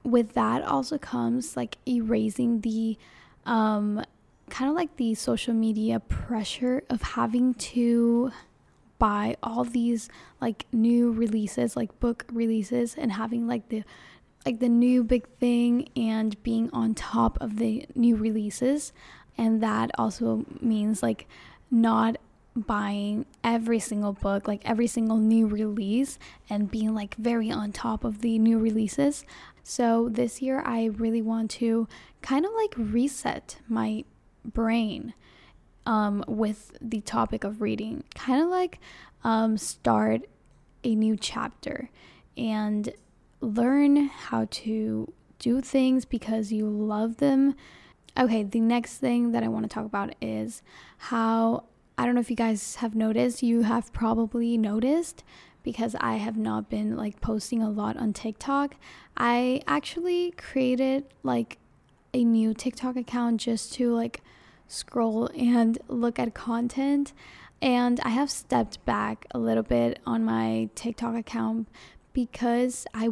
With 0.03 0.33
that 0.33 0.63
also 0.63 0.97
comes 0.97 1.57
like 1.57 1.77
erasing 1.87 2.61
the 2.61 2.97
um 3.45 4.03
kind 4.49 4.69
of 4.69 4.75
like 4.77 4.95
the 4.95 5.13
social 5.15 5.53
media 5.53 5.99
pressure 5.99 6.83
of 6.89 7.01
having 7.01 7.53
to 7.53 8.31
buy 8.99 9.35
all 9.43 9.63
these 9.63 10.09
like 10.41 10.65
new 10.71 11.11
releases, 11.11 11.75
like 11.75 11.99
book 11.99 12.25
releases 12.31 12.95
and 12.95 13.11
having 13.11 13.47
like 13.47 13.69
the 13.69 13.83
like 14.45 14.59
the 14.59 14.69
new 14.69 15.03
big 15.03 15.27
thing 15.39 15.89
and 15.95 16.41
being 16.43 16.69
on 16.71 16.95
top 16.95 17.37
of 17.41 17.57
the 17.57 17.85
new 17.95 18.15
releases. 18.15 18.93
And 19.37 19.61
that 19.61 19.91
also 19.97 20.45
means 20.61 21.03
like 21.03 21.27
not 21.69 22.17
buying 22.55 23.25
every 23.43 23.79
single 23.79 24.13
book, 24.13 24.47
like 24.47 24.61
every 24.63 24.87
single 24.87 25.17
new 25.17 25.47
release, 25.47 26.17
and 26.49 26.71
being 26.71 26.95
like 26.95 27.15
very 27.15 27.51
on 27.51 27.71
top 27.71 28.03
of 28.03 28.21
the 28.21 28.39
new 28.39 28.57
releases. 28.57 29.25
So 29.63 30.09
this 30.09 30.41
year, 30.41 30.63
I 30.65 30.85
really 30.85 31.21
want 31.21 31.51
to 31.51 31.87
kind 32.21 32.45
of 32.45 32.51
like 32.55 32.73
reset 32.77 33.57
my 33.67 34.05
brain 34.45 35.13
um, 35.87 36.23
with 36.27 36.77
the 36.79 37.01
topic 37.01 37.43
of 37.43 37.61
reading, 37.61 38.03
kind 38.13 38.43
of 38.43 38.49
like 38.49 38.79
um, 39.23 39.57
start 39.57 40.21
a 40.83 40.93
new 40.93 41.17
chapter 41.17 41.89
and 42.37 42.91
learn 43.41 44.07
how 44.07 44.47
to 44.51 45.11
do 45.39 45.61
things 45.61 46.05
because 46.05 46.51
you 46.51 46.67
love 46.67 47.17
them 47.17 47.55
Okay, 48.17 48.41
the 48.41 48.61
next 48.61 48.97
thing 48.97 49.31
that 49.33 49.43
I 49.43 49.47
want 49.47 49.65
to 49.65 49.69
talk 49.69 49.85
about 49.85 50.15
is 50.19 50.63
how 50.97 51.65
I 51.99 52.05
don't 52.05 52.15
know 52.15 52.21
if 52.21 52.31
you 52.31 52.35
guys 52.35 52.75
have 52.75 52.95
noticed, 52.95 53.43
you 53.43 53.61
have 53.61 53.93
probably 53.93 54.57
noticed 54.57 55.23
because 55.61 55.95
I 55.99 56.15
have 56.15 56.35
not 56.35 56.67
been 56.67 56.95
like 56.95 57.21
posting 57.21 57.61
a 57.61 57.69
lot 57.69 57.95
on 57.95 58.13
TikTok. 58.13 58.75
I 59.15 59.61
actually 59.67 60.31
created 60.31 61.05
like 61.21 61.59
a 62.11 62.23
new 62.23 62.55
TikTok 62.55 62.95
account 62.95 63.41
just 63.41 63.71
to 63.73 63.93
like 63.93 64.21
scroll 64.67 65.29
and 65.37 65.77
look 65.87 66.19
at 66.19 66.33
content. 66.33 67.13
And 67.61 67.99
I 68.01 68.09
have 68.09 68.29
stepped 68.29 68.83
back 68.85 69.25
a 69.31 69.39
little 69.39 69.63
bit 69.63 69.99
on 70.05 70.23
my 70.23 70.69
TikTok 70.75 71.15
account 71.15 71.67
because 72.13 72.85
I 72.93 73.09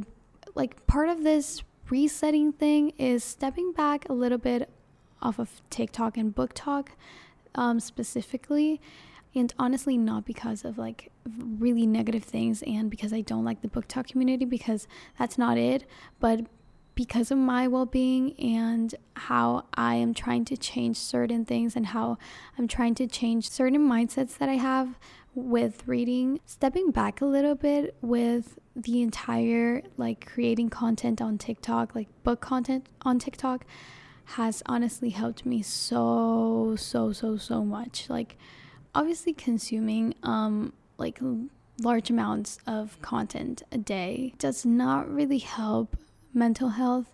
like 0.54 0.86
part 0.88 1.10
of 1.10 1.24
this 1.24 1.64
resetting 1.90 2.52
thing 2.54 2.92
is 2.98 3.24
stepping 3.24 3.72
back 3.72 4.08
a 4.10 4.14
little 4.14 4.38
bit 4.38 4.70
off 5.22 5.40
of 5.40 5.62
TikTok 5.70 6.18
and 6.18 6.36
BookTok 6.36 6.90
um, 7.56 7.80
specifically. 7.80 8.80
And 9.34 9.54
honestly, 9.60 9.98
not 9.98 10.26
because 10.26 10.64
of 10.64 10.78
like 10.78 11.12
really 11.60 11.86
negative 11.86 12.24
things 12.24 12.64
and 12.64 12.90
because 12.90 13.12
I 13.12 13.22
don't 13.22 13.44
like 13.44 13.62
the 13.62 13.68
BookTok 13.68 14.08
community, 14.08 14.46
because 14.46 14.88
that's 15.20 15.38
not 15.38 15.58
it, 15.58 15.84
but 16.20 16.46
because 16.96 17.30
of 17.30 17.38
my 17.38 17.68
well 17.68 17.86
being 17.86 18.34
and 18.40 18.96
how 19.16 19.66
I 19.74 19.96
am 19.96 20.14
trying 20.14 20.46
to 20.46 20.58
change 20.58 20.98
certain 20.98 21.46
things 21.46 21.76
and 21.76 21.88
how 21.88 22.18
I'm 22.58 22.68
trying 22.68 22.96
to 22.96 23.08
change 23.08 23.50
certain 23.50 23.88
mindsets 23.88 24.38
that 24.38 24.50
I 24.50 24.54
have 24.54 24.98
with 25.36 25.86
reading, 25.86 26.40
stepping 26.46 26.92
back 26.92 27.20
a 27.20 27.26
little 27.26 27.56
bit 27.56 27.96
with 28.02 28.58
the 28.76 29.02
entire 29.02 29.84
like 29.98 30.26
creating 30.26 30.70
content 30.70 31.22
on 31.22 31.38
TikTok, 31.38 31.94
like 31.94 32.08
book 32.24 32.40
content 32.40 32.88
on 33.02 33.20
TikTok 33.20 33.66
has 34.30 34.64
honestly 34.66 35.10
helped 35.10 35.46
me 35.46 35.62
so 35.62 36.76
so 36.78 37.12
so 37.12 37.38
so 37.38 37.64
much. 37.64 38.10
Like 38.10 38.38
obviously 38.96 39.34
consuming 39.34 40.16
um 40.24 40.72
like 40.98 41.20
large 41.82 42.10
amounts 42.10 42.58
of 42.66 43.02
content 43.02 43.62
a 43.72 43.78
day 43.78 44.34
does 44.40 44.66
not 44.66 45.14
really 45.14 45.40
help 45.40 45.98
mental 46.36 46.70
health 46.70 47.14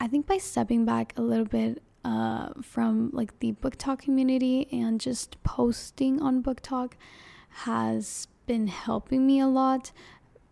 i 0.00 0.06
think 0.06 0.26
by 0.26 0.36
stepping 0.36 0.84
back 0.84 1.12
a 1.16 1.22
little 1.22 1.46
bit 1.46 1.82
uh, 2.06 2.50
from 2.62 3.10
like 3.12 3.36
the 3.40 3.50
BookTok 3.54 3.98
community 3.98 4.68
and 4.70 5.00
just 5.00 5.42
posting 5.42 6.22
on 6.22 6.40
BookTok 6.40 6.92
has 7.64 8.28
been 8.46 8.68
helping 8.68 9.26
me 9.26 9.40
a 9.40 9.46
lot 9.48 9.90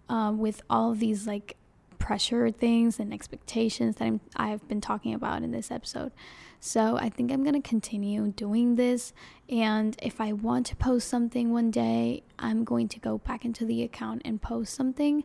uh, 0.08 0.32
with 0.34 0.62
all 0.68 0.94
these 0.94 1.28
like 1.28 1.56
pressure 1.98 2.50
things 2.50 2.98
and 2.98 3.14
expectations 3.14 3.96
that 3.96 4.04
I'm, 4.04 4.20
I've 4.36 4.66
been 4.68 4.80
talking 4.80 5.14
about 5.14 5.42
in 5.42 5.52
this 5.52 5.70
episode. 5.70 6.12
So 6.60 6.96
I 6.98 7.08
think 7.08 7.30
I'm 7.30 7.42
going 7.42 7.60
to 7.60 7.66
continue 7.66 8.28
doing 8.28 8.74
this. 8.74 9.12
And 9.48 9.96
if 10.02 10.20
I 10.20 10.32
want 10.32 10.66
to 10.66 10.76
post 10.76 11.08
something 11.08 11.52
one 11.52 11.70
day, 11.70 12.24
I'm 12.38 12.64
going 12.64 12.88
to 12.88 12.98
go 12.98 13.18
back 13.18 13.44
into 13.44 13.64
the 13.64 13.82
account 13.82 14.22
and 14.24 14.42
post 14.42 14.74
something 14.74 15.24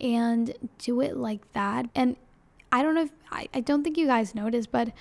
and 0.00 0.52
do 0.78 1.00
it 1.00 1.16
like 1.16 1.52
that. 1.52 1.86
And 1.94 2.16
I 2.70 2.82
don't 2.82 2.94
know 2.94 3.02
if 3.02 3.12
I, 3.30 3.48
I 3.54 3.60
don't 3.60 3.82
think 3.82 3.96
you 3.96 4.06
guys 4.06 4.34
noticed, 4.34 4.70
but 4.70 4.92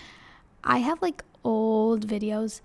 I 0.63 0.79
have 0.79 1.01
like 1.01 1.23
old 1.43 2.07
videos 2.07 2.61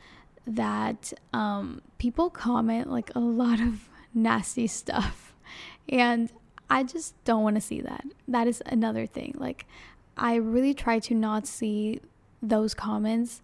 that 0.46 1.12
um, 1.32 1.82
people 1.98 2.30
comment 2.30 2.90
like 2.90 3.14
a 3.14 3.20
lot 3.20 3.60
of 3.60 3.88
nasty 4.14 4.66
stuff. 4.66 5.34
And 5.88 6.30
I 6.68 6.82
just 6.82 7.22
don't 7.24 7.42
want 7.42 7.56
to 7.56 7.60
see 7.60 7.80
that. 7.80 8.04
That 8.26 8.46
is 8.46 8.62
another 8.66 9.06
thing. 9.06 9.34
Like, 9.36 9.66
I 10.16 10.36
really 10.36 10.74
try 10.74 10.98
to 11.00 11.14
not 11.14 11.46
see 11.46 12.00
those 12.42 12.74
comments. 12.74 13.42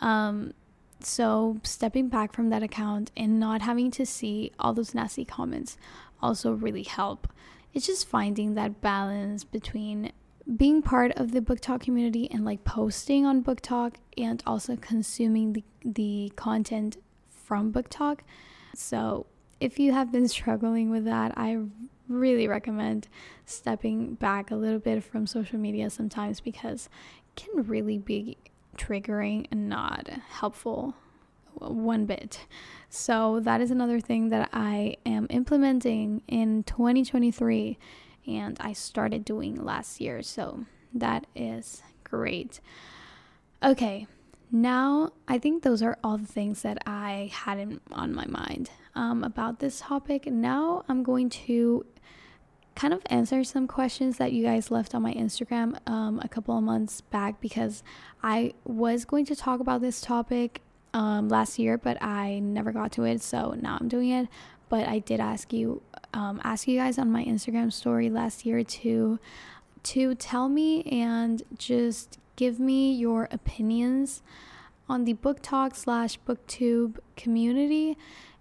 Um, 0.00 0.52
so, 1.00 1.58
stepping 1.62 2.08
back 2.08 2.32
from 2.32 2.50
that 2.50 2.62
account 2.62 3.10
and 3.16 3.38
not 3.38 3.62
having 3.62 3.90
to 3.92 4.06
see 4.06 4.52
all 4.58 4.72
those 4.72 4.94
nasty 4.94 5.24
comments 5.24 5.76
also 6.22 6.52
really 6.52 6.82
help. 6.82 7.28
It's 7.74 7.86
just 7.86 8.08
finding 8.08 8.54
that 8.54 8.80
balance 8.80 9.44
between 9.44 10.12
being 10.56 10.82
part 10.82 11.12
of 11.12 11.32
the 11.32 11.40
BookTok 11.40 11.80
community 11.80 12.30
and 12.30 12.44
like 12.44 12.64
posting 12.64 13.26
on 13.26 13.42
BookTok 13.42 13.94
and 14.16 14.42
also 14.46 14.76
consuming 14.76 15.52
the, 15.52 15.64
the 15.84 16.32
content 16.36 16.96
from 17.30 17.72
BookTok 17.72 18.20
So, 18.74 19.26
if 19.60 19.78
you 19.80 19.92
have 19.92 20.12
been 20.12 20.28
struggling 20.28 20.88
with 20.88 21.04
that, 21.06 21.32
I 21.36 21.58
really 22.08 22.46
recommend 22.46 23.08
stepping 23.44 24.14
back 24.14 24.50
a 24.50 24.56
little 24.56 24.78
bit 24.78 25.02
from 25.02 25.26
social 25.26 25.58
media 25.58 25.90
sometimes 25.90 26.40
because 26.40 26.88
it 27.26 27.42
can 27.42 27.64
really 27.64 27.98
be 27.98 28.36
triggering 28.76 29.46
and 29.50 29.68
not 29.68 30.08
helpful 30.28 30.94
one 31.54 32.06
bit. 32.06 32.46
So 32.88 33.40
that 33.40 33.60
is 33.60 33.70
another 33.70 34.00
thing 34.00 34.28
that 34.28 34.48
I 34.52 34.96
am 35.04 35.26
implementing 35.30 36.22
in 36.28 36.62
2023 36.62 37.78
and 38.28 38.56
I 38.60 38.72
started 38.72 39.24
doing 39.24 39.56
last 39.56 40.00
year. 40.00 40.22
So 40.22 40.64
that 40.92 41.26
is 41.34 41.82
great. 42.04 42.60
Okay, 43.62 44.06
now 44.50 45.10
I 45.26 45.38
think 45.38 45.62
those 45.62 45.82
are 45.82 45.98
all 46.02 46.18
the 46.18 46.26
things 46.26 46.62
that 46.62 46.78
I 46.86 47.30
had 47.32 47.58
in, 47.58 47.80
on 47.90 48.14
my 48.14 48.26
mind 48.26 48.70
um, 48.94 49.24
about 49.24 49.58
this 49.58 49.80
topic. 49.80 50.26
Now 50.26 50.84
I'm 50.88 51.02
going 51.02 51.30
to 51.30 51.84
kind 52.74 52.94
of 52.94 53.02
answer 53.06 53.42
some 53.42 53.66
questions 53.66 54.18
that 54.18 54.32
you 54.32 54.44
guys 54.44 54.70
left 54.70 54.94
on 54.94 55.02
my 55.02 55.12
Instagram 55.12 55.76
um, 55.88 56.20
a 56.22 56.28
couple 56.28 56.56
of 56.56 56.62
months 56.62 57.00
back 57.00 57.40
because 57.40 57.82
I 58.22 58.54
was 58.64 59.04
going 59.04 59.24
to 59.26 59.34
talk 59.34 59.58
about 59.58 59.80
this 59.80 60.00
topic 60.00 60.62
um, 60.94 61.28
last 61.28 61.58
year, 61.58 61.76
but 61.76 62.00
I 62.00 62.38
never 62.38 62.70
got 62.70 62.92
to 62.92 63.04
it. 63.04 63.20
So 63.20 63.56
now 63.60 63.78
I'm 63.80 63.88
doing 63.88 64.10
it. 64.10 64.28
But 64.68 64.86
I 64.88 64.98
did 64.98 65.20
ask 65.20 65.52
you, 65.52 65.82
um, 66.12 66.40
ask 66.44 66.68
you 66.68 66.78
guys 66.78 66.98
on 66.98 67.10
my 67.10 67.24
Instagram 67.24 67.72
story 67.72 68.10
last 68.10 68.44
year 68.44 68.62
to 68.62 69.18
to 69.84 70.14
tell 70.16 70.48
me 70.48 70.82
and 70.82 71.42
just 71.56 72.18
give 72.36 72.58
me 72.60 72.92
your 72.92 73.28
opinions 73.30 74.22
on 74.88 75.04
the 75.04 75.14
BookTok 75.14 75.76
slash 75.76 76.18
booktube 76.26 76.98
community 77.16 77.96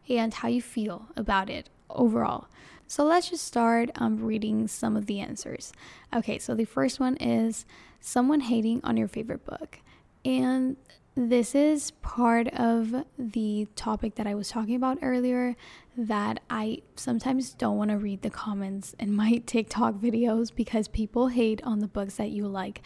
and 0.10 0.34
how 0.34 0.48
you 0.48 0.62
feel 0.62 1.08
about 1.16 1.50
it 1.50 1.70
overall. 1.90 2.48
So 2.88 3.04
let's 3.04 3.30
just 3.30 3.46
start 3.46 3.92
um, 3.96 4.24
reading 4.24 4.68
some 4.68 4.96
of 4.96 5.08
the 5.08 5.20
answers. 5.20 5.74
Okay, 6.16 6.40
so 6.40 6.56
the 6.56 6.66
first 6.66 7.00
one 7.00 7.18
is 7.18 7.66
someone 8.00 8.40
hating 8.40 8.80
on 8.84 8.96
your 8.96 9.10
favorite 9.10 9.46
book. 9.46 9.80
And 10.24 10.78
this 11.18 11.56
is 11.56 11.90
part 12.04 12.48
of 12.50 13.04
the 13.18 13.68
topic 13.76 14.14
that 14.16 14.28
I 14.28 14.36
was 14.36 14.50
talking 14.50 14.76
about 14.76 15.00
earlier 15.02 15.56
that 15.98 16.42
I 16.48 16.84
sometimes 16.96 17.56
don't 17.56 17.76
want 17.76 17.90
to 17.90 17.98
read 17.98 18.22
the 18.22 18.30
comments 18.30 18.96
in 19.00 19.16
my 19.16 19.42
TikTok 19.48 19.96
videos 19.96 20.54
because 20.54 20.88
people 20.88 21.30
hate 21.30 21.60
on 21.64 21.80
the 21.80 21.88
books 21.88 22.18
that 22.18 22.30
you 22.30 22.48
like 22.48 22.84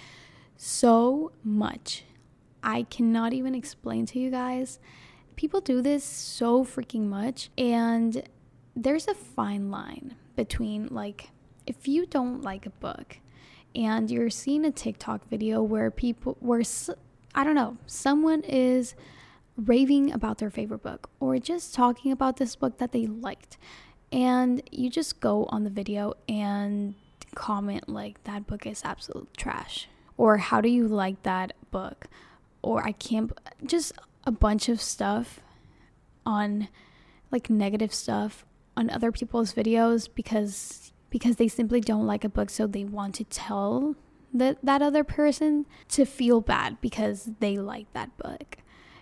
so 0.55 1.33
much. 1.43 2.05
I 2.63 2.83
cannot 2.83 3.33
even 3.33 3.53
explain 3.53 4.05
to 4.07 4.19
you 4.19 4.31
guys. 4.31 4.79
People 5.35 5.59
do 5.59 5.81
this 5.81 6.05
so 6.05 6.63
freaking 6.63 7.07
much, 7.07 7.49
and 7.57 8.23
there's 8.77 9.09
a 9.09 9.13
fine 9.13 9.69
line 9.69 10.15
between 10.37 10.87
like 10.87 11.31
if 11.67 11.85
you 11.85 12.05
don't 12.05 12.41
like 12.43 12.65
a 12.65 12.69
book 12.69 13.17
and 13.75 14.09
you're 14.09 14.29
seeing 14.29 14.63
a 14.63 14.71
TikTok 14.71 15.27
video 15.27 15.61
where 15.61 15.91
people 15.91 16.37
where 16.39 16.63
I 17.33 17.43
don't 17.43 17.55
know, 17.55 17.77
someone 17.85 18.41
is 18.41 18.95
raving 19.57 20.11
about 20.11 20.37
their 20.39 20.49
favorite 20.49 20.83
book 20.83 21.09
or 21.19 21.37
just 21.37 21.73
talking 21.73 22.11
about 22.11 22.37
this 22.37 22.55
book 22.55 22.77
that 22.77 22.91
they 22.91 23.05
liked. 23.05 23.57
And 24.11 24.61
you 24.71 24.89
just 24.89 25.19
go 25.19 25.45
on 25.45 25.63
the 25.63 25.69
video 25.69 26.13
and 26.27 26.95
comment 27.35 27.87
like 27.87 28.21
that 28.25 28.45
book 28.47 28.65
is 28.65 28.81
absolute 28.83 29.29
trash 29.37 29.87
or 30.17 30.37
how 30.37 30.59
do 30.59 30.69
you 30.69 30.87
like 30.87 31.23
that 31.23 31.53
book 31.71 32.07
or 32.61 32.85
I 32.85 32.91
can't 32.91 33.31
just 33.65 33.93
a 34.25 34.31
bunch 34.31 34.69
of 34.69 34.81
stuff 34.81 35.39
on 36.25 36.67
like 37.31 37.49
negative 37.49 37.93
stuff 37.93 38.45
on 38.75 38.89
other 38.89 39.11
people's 39.11 39.53
videos 39.53 40.09
because 40.13 40.91
because 41.09 41.37
they 41.37 41.47
simply 41.47 41.81
don't 41.81 42.05
like 42.05 42.23
a 42.23 42.29
book 42.29 42.49
so 42.49 42.67
they 42.67 42.83
want 42.83 43.15
to 43.15 43.23
tell 43.25 43.95
that 44.33 44.57
that 44.63 44.81
other 44.81 45.03
person 45.03 45.65
to 45.89 46.05
feel 46.05 46.41
bad 46.41 46.79
because 46.81 47.29
they 47.39 47.57
like 47.57 47.91
that 47.93 48.15
book. 48.17 48.57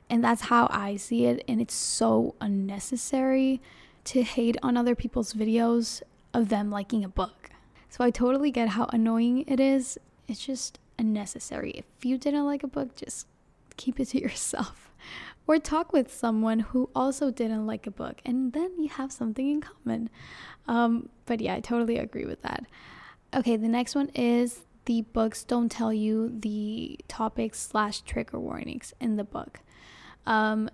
And 0.10 0.24
that's 0.24 0.44
how 0.44 0.68
I 0.72 0.96
see 0.96 1.26
it 1.26 1.44
and 1.48 1.62
it's 1.62 1.76
so 1.76 2.36
unnecessary 2.42 3.62
to 4.06 4.24
hate 4.24 4.58
on 4.64 4.76
other 4.76 4.96
people's 4.96 5.34
videos 5.34 6.02
of 6.34 6.50
them 6.50 6.72
liking 6.72 7.04
a 7.04 7.10
book. 7.10 7.50
So 7.90 8.04
I 8.04 8.12
totally 8.12 8.52
get 8.52 8.70
how 8.70 8.86
annoying 8.92 9.46
it 9.48 9.60
is. 9.60 9.98
It's 10.28 10.46
just 10.46 10.80
unnecessary. 10.98 11.72
If 11.72 12.06
you 12.06 12.18
didn't 12.18 12.46
like 12.46 12.64
a 12.64 12.68
book, 12.68 12.96
just 12.96 13.28
keep 13.78 14.00
it 14.00 14.06
to 14.10 14.22
yourself. 14.22 14.92
Or 15.48 15.58
talk 15.58 15.92
with 15.92 16.14
someone 16.14 16.60
who 16.60 16.92
also 16.94 17.32
didn't 17.32 17.66
like 17.66 17.88
a 17.88 17.92
book, 17.92 18.22
and 18.24 18.54
then 18.54 18.72
you 18.78 18.90
have 18.90 19.12
something 19.12 19.50
in 19.50 19.62
common. 19.62 20.12
Um, 20.68 21.10
but 21.26 21.42
yeah, 21.42 21.56
I 21.56 21.60
totally 21.60 21.98
agree 21.98 22.26
with 22.26 22.44
that. 22.44 22.66
Okay, 23.34 23.56
the 23.56 23.68
next 23.68 23.96
one 23.96 24.10
is 24.14 24.62
the 24.90 25.04
books 25.04 25.44
don't 25.44 25.70
tell 25.70 25.94
you 25.94 26.36
the 26.40 26.98
topics 27.08 27.60
slash 27.60 28.02
trigger 28.02 28.40
warnings 28.40 28.92
in 29.00 29.18
the 29.18 29.24
book. 29.24 29.60
Um, 30.26 30.68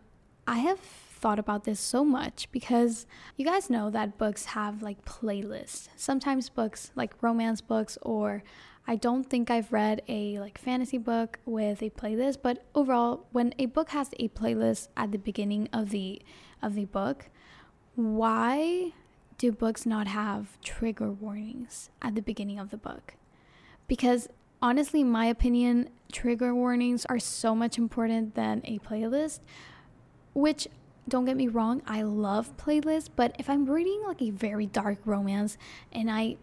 I 0.47 0.59
have 0.59 0.79
thought 0.79 1.37
about 1.37 1.65
this 1.65 1.81
so 1.81 2.05
much 2.05 2.49
because 2.53 3.05
you 3.35 3.43
guys 3.43 3.69
know 3.69 3.89
that 3.89 4.17
books 4.17 4.45
have 4.45 4.81
like 4.81 5.03
playlists. 5.03 5.89
Sometimes 5.97 6.47
books, 6.47 6.91
like 6.95 7.21
romance 7.21 7.59
books, 7.59 7.97
or 8.03 8.41
I 8.87 8.95
don't 8.95 9.25
think 9.25 9.51
I've 9.51 9.73
read 9.73 10.01
a 10.07 10.39
like 10.39 10.57
fantasy 10.57 10.97
book 10.97 11.39
with 11.45 11.83
a 11.83 11.89
playlist, 11.89 12.37
but 12.41 12.63
overall, 12.73 13.25
when 13.33 13.53
a 13.59 13.65
book 13.65 13.89
has 13.89 14.11
a 14.17 14.29
playlist 14.29 14.87
at 14.95 15.11
the 15.11 15.17
beginning 15.17 15.67
of 15.73 15.89
the 15.89 16.21
of 16.61 16.75
the 16.75 16.85
book, 16.85 17.27
why 17.95 18.93
do 19.37 19.51
books 19.51 19.85
not 19.85 20.07
have 20.07 20.57
trigger 20.61 21.11
warnings 21.11 21.89
at 22.01 22.15
the 22.15 22.21
beginning 22.21 22.59
of 22.59 22.69
the 22.69 22.77
book? 22.77 23.15
Because 23.87 24.27
honestly, 24.61 25.01
in 25.01 25.11
my 25.11 25.25
opinion, 25.25 25.89
trigger 26.11 26.53
warnings 26.53 27.05
are 27.05 27.19
so 27.19 27.55
much 27.55 27.77
important 27.77 28.35
than 28.35 28.61
a 28.65 28.79
playlist, 28.79 29.39
which 30.33 30.67
don't 31.07 31.25
get 31.25 31.37
me 31.37 31.47
wrong, 31.47 31.81
I 31.85 32.01
love 32.01 32.57
playlists, 32.57 33.09
but 33.15 33.35
if 33.37 33.49
I'm 33.49 33.65
reading 33.65 34.01
like 34.07 34.21
a 34.21 34.31
very 34.31 34.65
dark 34.65 34.99
romance 35.05 35.57
and 35.91 36.09
I 36.09 36.37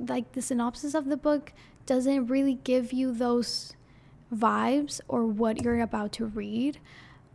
like 0.00 0.32
the 0.32 0.42
synopsis 0.42 0.94
of 0.94 1.06
the 1.06 1.16
book 1.16 1.52
doesn't 1.86 2.26
really 2.26 2.54
give 2.64 2.92
you 2.92 3.12
those 3.12 3.74
vibes 4.34 5.00
or 5.08 5.24
what 5.24 5.62
you're 5.62 5.80
about 5.80 6.12
to 6.12 6.26
read, 6.26 6.78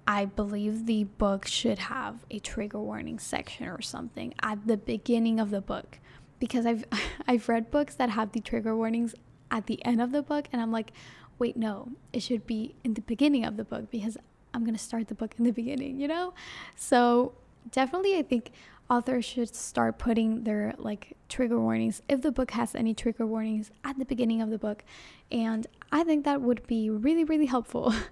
I 0.05 0.25
believe 0.25 0.85
the 0.85 1.05
book 1.05 1.47
should 1.47 1.79
have 1.79 2.25
a 2.29 2.39
trigger 2.39 2.79
warning 2.79 3.19
section 3.19 3.67
or 3.67 3.81
something 3.81 4.33
at 4.41 4.67
the 4.67 4.77
beginning 4.77 5.39
of 5.39 5.49
the 5.49 5.61
book 5.61 5.99
because 6.39 6.65
I've 6.65 6.83
I've 7.27 7.47
read 7.47 7.71
books 7.71 7.95
that 7.95 8.09
have 8.09 8.33
the 8.33 8.41
trigger 8.41 8.75
warnings 8.75 9.15
at 9.53 9.67
the 9.67 9.83
end 9.85 10.01
of 10.01 10.11
the 10.11 10.21
book 10.21 10.49
and 10.51 10.61
I'm 10.61 10.71
like, 10.71 10.91
wait, 11.39 11.55
no, 11.55 11.89
it 12.11 12.21
should 12.21 12.45
be 12.45 12.75
in 12.83 12.95
the 12.95 13.01
beginning 13.01 13.45
of 13.45 13.55
the 13.55 13.63
book 13.63 13.89
because 13.91 14.17
I'm 14.53 14.63
going 14.63 14.75
to 14.75 14.83
start 14.83 15.07
the 15.07 15.15
book 15.15 15.35
in 15.37 15.45
the 15.45 15.51
beginning, 15.51 15.99
you 15.99 16.07
know? 16.07 16.33
So, 16.75 17.33
definitely 17.71 18.17
I 18.17 18.23
think 18.23 18.51
authors 18.89 19.23
should 19.23 19.55
start 19.55 19.97
putting 19.97 20.43
their 20.43 20.73
like 20.77 21.15
trigger 21.29 21.59
warnings 21.59 22.01
if 22.09 22.21
the 22.21 22.31
book 22.31 22.51
has 22.51 22.75
any 22.75 22.93
trigger 22.93 23.25
warnings 23.25 23.71
at 23.85 23.97
the 23.97 24.05
beginning 24.05 24.41
of 24.41 24.49
the 24.49 24.57
book. 24.57 24.83
And 25.31 25.65
i 25.91 26.03
think 26.03 26.25
that 26.25 26.41
would 26.41 26.65
be 26.67 26.89
really 26.89 27.23
really 27.23 27.45
helpful. 27.45 27.93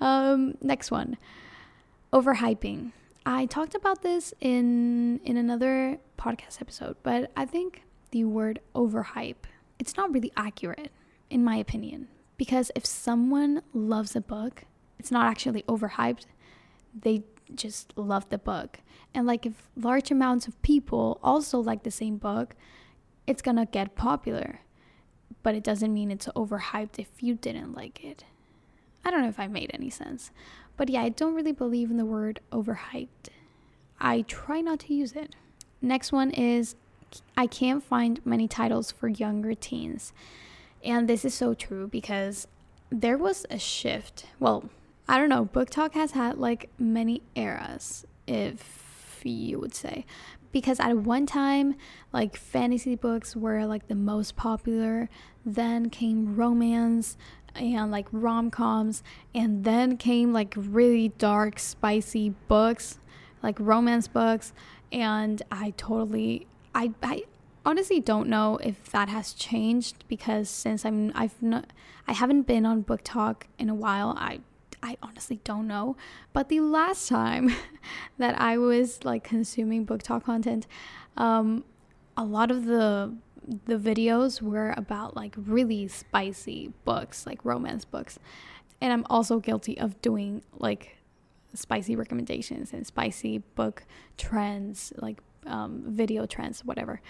Um, 0.00 0.56
next 0.62 0.92
one 0.92 1.16
overhyping. 2.12 2.92
I 3.26 3.46
talked 3.46 3.74
about 3.74 4.02
this 4.02 4.32
in 4.40 5.20
in 5.24 5.36
another 5.36 5.98
podcast 6.16 6.60
episode 6.60 6.96
but 7.02 7.30
i 7.36 7.44
think 7.44 7.82
the 8.10 8.24
word 8.24 8.60
overhype 8.74 9.44
it's 9.78 9.96
not 9.96 10.12
really 10.12 10.32
accurate, 10.36 10.90
in 11.30 11.44
my 11.44 11.56
opinion. 11.56 12.08
Because 12.36 12.70
if 12.74 12.86
someone 12.86 13.62
loves 13.72 14.14
a 14.14 14.20
book, 14.20 14.64
it's 14.98 15.10
not 15.10 15.26
actually 15.26 15.62
overhyped. 15.62 16.26
They 16.98 17.24
just 17.54 17.92
love 17.96 18.28
the 18.28 18.38
book. 18.38 18.80
And 19.14 19.26
like 19.26 19.46
if 19.46 19.68
large 19.76 20.10
amounts 20.10 20.46
of 20.46 20.60
people 20.62 21.18
also 21.22 21.58
like 21.58 21.82
the 21.82 21.90
same 21.90 22.16
book, 22.16 22.54
it's 23.26 23.42
gonna 23.42 23.66
get 23.66 23.94
popular. 23.94 24.60
But 25.42 25.54
it 25.54 25.64
doesn't 25.64 25.92
mean 25.92 26.10
it's 26.10 26.26
overhyped 26.28 26.98
if 26.98 27.08
you 27.20 27.34
didn't 27.34 27.74
like 27.74 28.04
it. 28.04 28.24
I 29.04 29.10
don't 29.10 29.22
know 29.22 29.28
if 29.28 29.40
I 29.40 29.46
made 29.46 29.70
any 29.72 29.90
sense. 29.90 30.30
But 30.76 30.88
yeah, 30.88 31.02
I 31.02 31.08
don't 31.08 31.34
really 31.34 31.52
believe 31.52 31.90
in 31.90 31.96
the 31.96 32.04
word 32.04 32.40
overhyped. 32.52 33.28
I 34.00 34.22
try 34.22 34.60
not 34.60 34.80
to 34.80 34.94
use 34.94 35.12
it. 35.12 35.34
Next 35.80 36.12
one 36.12 36.30
is 36.30 36.74
I 37.36 37.46
can't 37.46 37.82
find 37.82 38.24
many 38.24 38.48
titles 38.48 38.90
for 38.90 39.08
younger 39.08 39.54
teens. 39.54 40.12
And 40.84 41.08
this 41.08 41.24
is 41.24 41.34
so 41.34 41.54
true 41.54 41.88
because 41.88 42.46
there 42.90 43.18
was 43.18 43.46
a 43.50 43.58
shift. 43.58 44.26
Well, 44.38 44.70
I 45.08 45.18
don't 45.18 45.28
know, 45.28 45.46
BookTok 45.46 45.92
has 45.94 46.12
had 46.12 46.38
like 46.38 46.70
many 46.78 47.22
eras, 47.34 48.06
if 48.26 49.20
you 49.24 49.58
would 49.58 49.74
say. 49.74 50.04
Because 50.52 50.80
at 50.80 50.96
one 50.98 51.26
time, 51.26 51.76
like 52.12 52.36
fantasy 52.36 52.94
books 52.94 53.36
were 53.36 53.66
like 53.66 53.88
the 53.88 53.94
most 53.94 54.36
popular, 54.36 55.08
then 55.44 55.90
came 55.90 56.36
romance 56.36 57.16
and 57.54 57.90
like 57.90 58.06
rom 58.12 58.50
coms, 58.50 59.02
and 59.34 59.64
then 59.64 59.96
came 59.96 60.32
like 60.32 60.54
really 60.56 61.08
dark, 61.18 61.58
spicy 61.58 62.30
books, 62.46 62.98
like 63.42 63.58
romance 63.58 64.08
books. 64.08 64.52
And 64.90 65.42
I 65.50 65.74
totally 65.76 66.46
I, 66.74 66.92
I 67.02 67.24
honestly 67.64 68.00
don't 68.00 68.28
know 68.28 68.58
if 68.62 68.90
that 68.92 69.08
has 69.08 69.32
changed 69.32 70.04
because 70.08 70.48
since 70.48 70.84
I'm 70.84 71.12
I've 71.14 71.40
not 71.42 71.66
I 72.06 72.12
haven't 72.12 72.42
been 72.42 72.64
on 72.64 72.84
BookTok 72.84 73.42
in 73.58 73.68
a 73.68 73.74
while. 73.74 74.14
I 74.16 74.40
I 74.82 74.96
honestly 75.02 75.40
don't 75.44 75.66
know. 75.66 75.96
But 76.32 76.48
the 76.48 76.60
last 76.60 77.08
time 77.08 77.54
that 78.18 78.40
I 78.40 78.58
was 78.58 79.04
like 79.04 79.24
consuming 79.24 79.86
BookTok 79.86 80.24
content, 80.24 80.66
um, 81.16 81.64
a 82.16 82.24
lot 82.24 82.50
of 82.50 82.64
the 82.64 83.14
the 83.64 83.76
videos 83.76 84.42
were 84.42 84.74
about 84.76 85.16
like 85.16 85.34
really 85.36 85.88
spicy 85.88 86.72
books, 86.84 87.26
like 87.26 87.44
romance 87.44 87.84
books. 87.84 88.18
And 88.80 88.92
I'm 88.92 89.06
also 89.10 89.40
guilty 89.40 89.78
of 89.78 90.00
doing 90.02 90.42
like 90.58 90.98
spicy 91.54 91.96
recommendations 91.96 92.72
and 92.72 92.86
spicy 92.86 93.38
book 93.38 93.84
trends, 94.16 94.92
like 94.96 95.18
um, 95.46 95.82
video 95.86 96.26
trends, 96.26 96.64
whatever. 96.64 97.00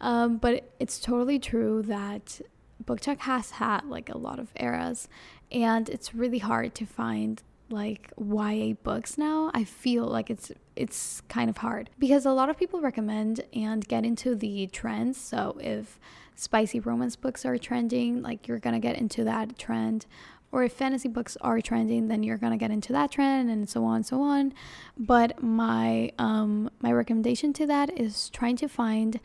Um, 0.00 0.38
but 0.38 0.72
it's 0.78 0.98
totally 0.98 1.38
true 1.38 1.82
that 1.82 2.40
BookTok 2.84 3.20
has 3.20 3.52
had 3.52 3.84
like 3.84 4.08
a 4.08 4.16
lot 4.18 4.38
of 4.38 4.52
eras, 4.56 5.08
and 5.52 5.88
it's 5.88 6.14
really 6.14 6.38
hard 6.38 6.74
to 6.76 6.86
find 6.86 7.42
like 7.68 8.12
YA 8.18 8.74
books 8.82 9.18
now. 9.18 9.50
I 9.54 9.64
feel 9.64 10.04
like 10.04 10.30
it's 10.30 10.52
it's 10.76 11.20
kind 11.28 11.50
of 11.50 11.58
hard 11.58 11.90
because 11.98 12.24
a 12.24 12.32
lot 12.32 12.48
of 12.48 12.56
people 12.56 12.80
recommend 12.80 13.42
and 13.52 13.86
get 13.86 14.04
into 14.04 14.34
the 14.34 14.66
trends. 14.68 15.18
So 15.18 15.58
if 15.60 15.98
spicy 16.34 16.80
romance 16.80 17.16
books 17.16 17.44
are 17.44 17.58
trending, 17.58 18.22
like 18.22 18.48
you're 18.48 18.58
gonna 18.58 18.80
get 18.80 18.96
into 18.96 19.24
that 19.24 19.58
trend 19.58 20.06
or 20.52 20.64
if 20.64 20.72
fantasy 20.72 21.08
books 21.08 21.36
are 21.40 21.60
trending 21.60 22.08
then 22.08 22.22
you're 22.22 22.38
gonna 22.38 22.56
get 22.56 22.70
into 22.70 22.92
that 22.92 23.10
trend 23.10 23.50
and 23.50 23.68
so 23.68 23.84
on 23.84 23.96
and 23.96 24.06
so 24.06 24.20
on 24.22 24.52
but 24.98 25.42
my 25.42 26.10
um 26.18 26.70
my 26.80 26.92
recommendation 26.92 27.52
to 27.52 27.66
that 27.66 27.98
is 27.98 28.30
trying 28.30 28.56
to 28.56 28.68
find 28.68 29.20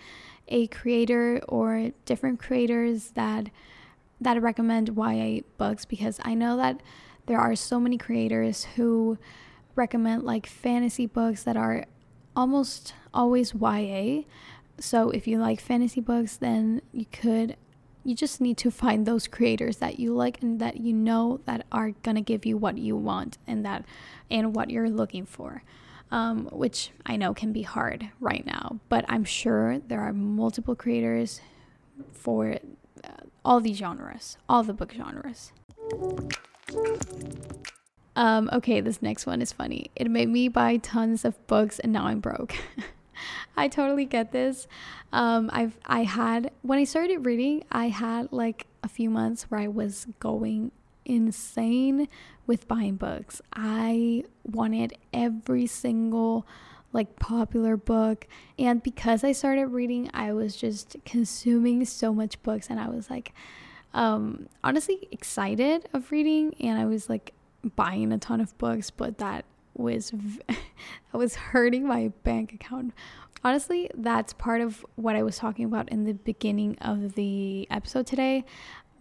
a 0.48 0.68
creator 0.68 1.42
or 1.48 1.92
different 2.06 2.40
creators 2.40 3.12
that 3.12 3.50
that 4.22 4.42
recommend 4.42 4.96
YA 4.96 5.42
books 5.58 5.86
because 5.86 6.20
I 6.24 6.34
know 6.36 6.58
that 6.58 6.82
there 7.26 7.40
are 7.40 7.56
so 7.56 7.80
many 7.80 7.98
creators 7.98 8.66
who 8.76 9.18
recommend 9.76 10.24
like 10.24 10.46
fantasy 10.46 11.06
books 11.06 11.44
that 11.44 11.58
are 11.58 11.86
almost 12.36 12.94
always 13.14 13.54
YA. 13.54 14.22
So 14.80 15.10
if 15.10 15.28
you 15.28 15.40
like 15.40 15.60
fantasy 15.60 16.02
books, 16.02 16.38
then 16.38 16.82
you 16.92 17.06
could 17.12 17.58
you 18.06 18.16
just 18.16 18.40
need 18.40 18.58
to 18.58 18.70
find 18.72 19.06
those 19.06 19.28
creators 19.28 19.78
that 19.78 20.00
you 20.00 20.14
like 20.14 20.42
and 20.42 20.60
that 20.62 20.78
you 20.78 20.94
know 20.94 21.42
that 21.46 21.66
are 21.72 21.92
to 22.04 22.22
give 22.22 22.46
you 22.46 22.56
what 22.56 22.78
you 22.78 22.96
want 22.96 23.38
and 23.48 23.66
that 23.66 23.84
and 24.30 24.56
what 24.56 24.70
you're 24.70 24.90
looking 24.90 25.26
for. 25.26 25.64
Um, 26.12 26.48
which 26.52 26.92
I 27.04 27.18
know 27.18 27.34
can 27.34 27.52
be 27.52 27.64
hard 27.64 28.10
right 28.20 28.46
now, 28.46 28.80
but 28.90 29.06
I'm 29.10 29.24
sure 29.24 29.80
there 29.80 30.02
are 30.02 30.14
multiple 30.14 30.76
creators 30.76 31.42
for 32.12 32.60
uh, 33.04 33.10
all 33.44 33.60
these 33.60 33.78
genres, 33.78 34.38
all 34.48 34.62
the 34.62 34.74
book 34.74 34.94
genres. 34.94 35.52
Um, 38.16 38.50
okay, 38.54 38.82
this 38.82 39.02
next 39.02 39.26
one 39.26 39.42
is 39.42 39.52
funny. 39.52 39.90
It 39.96 40.10
made 40.10 40.30
me 40.30 40.48
buy 40.48 40.78
tons 40.78 41.26
of 41.26 41.46
books 41.48 41.80
and 41.80 41.92
now 41.92 42.06
I'm 42.06 42.20
broke. 42.20 42.56
I 43.58 43.68
totally 43.68 44.06
get 44.06 44.32
this. 44.32 44.68
Um, 45.12 45.50
I've 45.54 45.78
I 45.86 46.04
had 46.04 46.52
when 46.62 46.80
I 46.80 46.84
started 46.84 47.26
reading, 47.26 47.64
I 47.72 47.90
had 47.90 48.32
like 48.32 48.68
a 48.84 48.88
few 48.88 49.10
months 49.10 49.44
where 49.44 49.62
I 49.62 49.68
was 49.68 50.08
going 50.20 50.72
insane 51.06 52.08
with 52.48 52.68
buying 52.68 52.96
books. 52.96 53.42
I 53.54 54.24
wanted 54.44 54.98
every 55.14 55.68
single 55.68 56.46
like 56.94 57.18
popular 57.20 57.76
book 57.76 58.26
and 58.58 58.82
because 58.82 59.24
I 59.24 59.34
started 59.34 59.68
reading, 59.68 60.10
I 60.14 60.32
was 60.34 60.56
just 60.56 60.96
consuming 61.06 61.84
so 61.86 62.14
much 62.14 62.42
books 62.42 62.70
and 62.70 62.80
I 62.80 62.88
was 62.90 63.10
like 63.10 63.34
um 63.94 64.50
honestly 64.64 65.08
excited 65.12 65.88
of 65.94 66.12
reading 66.12 66.54
and 66.60 66.80
I 66.80 66.86
was 66.86 67.10
like 67.10 67.34
buying 67.76 68.12
a 68.12 68.18
ton 68.18 68.42
of 68.42 68.58
books, 68.58 68.92
but 68.92 69.18
that 69.18 69.46
was 69.78 70.12
that 70.48 70.58
was 71.14 71.36
hurting 71.36 71.88
my 71.88 72.12
bank 72.24 72.54
account. 72.54 72.94
Honestly, 73.44 73.90
that's 73.94 74.34
part 74.34 74.62
of 74.62 74.86
what 74.96 75.16
I 75.16 75.24
was 75.24 75.38
talking 75.38 75.66
about 75.66 75.90
in 75.90 76.06
the 76.06 76.14
beginning 76.14 76.78
of 76.80 77.14
the 77.16 77.68
episode 77.70 78.08
today. 78.08 78.44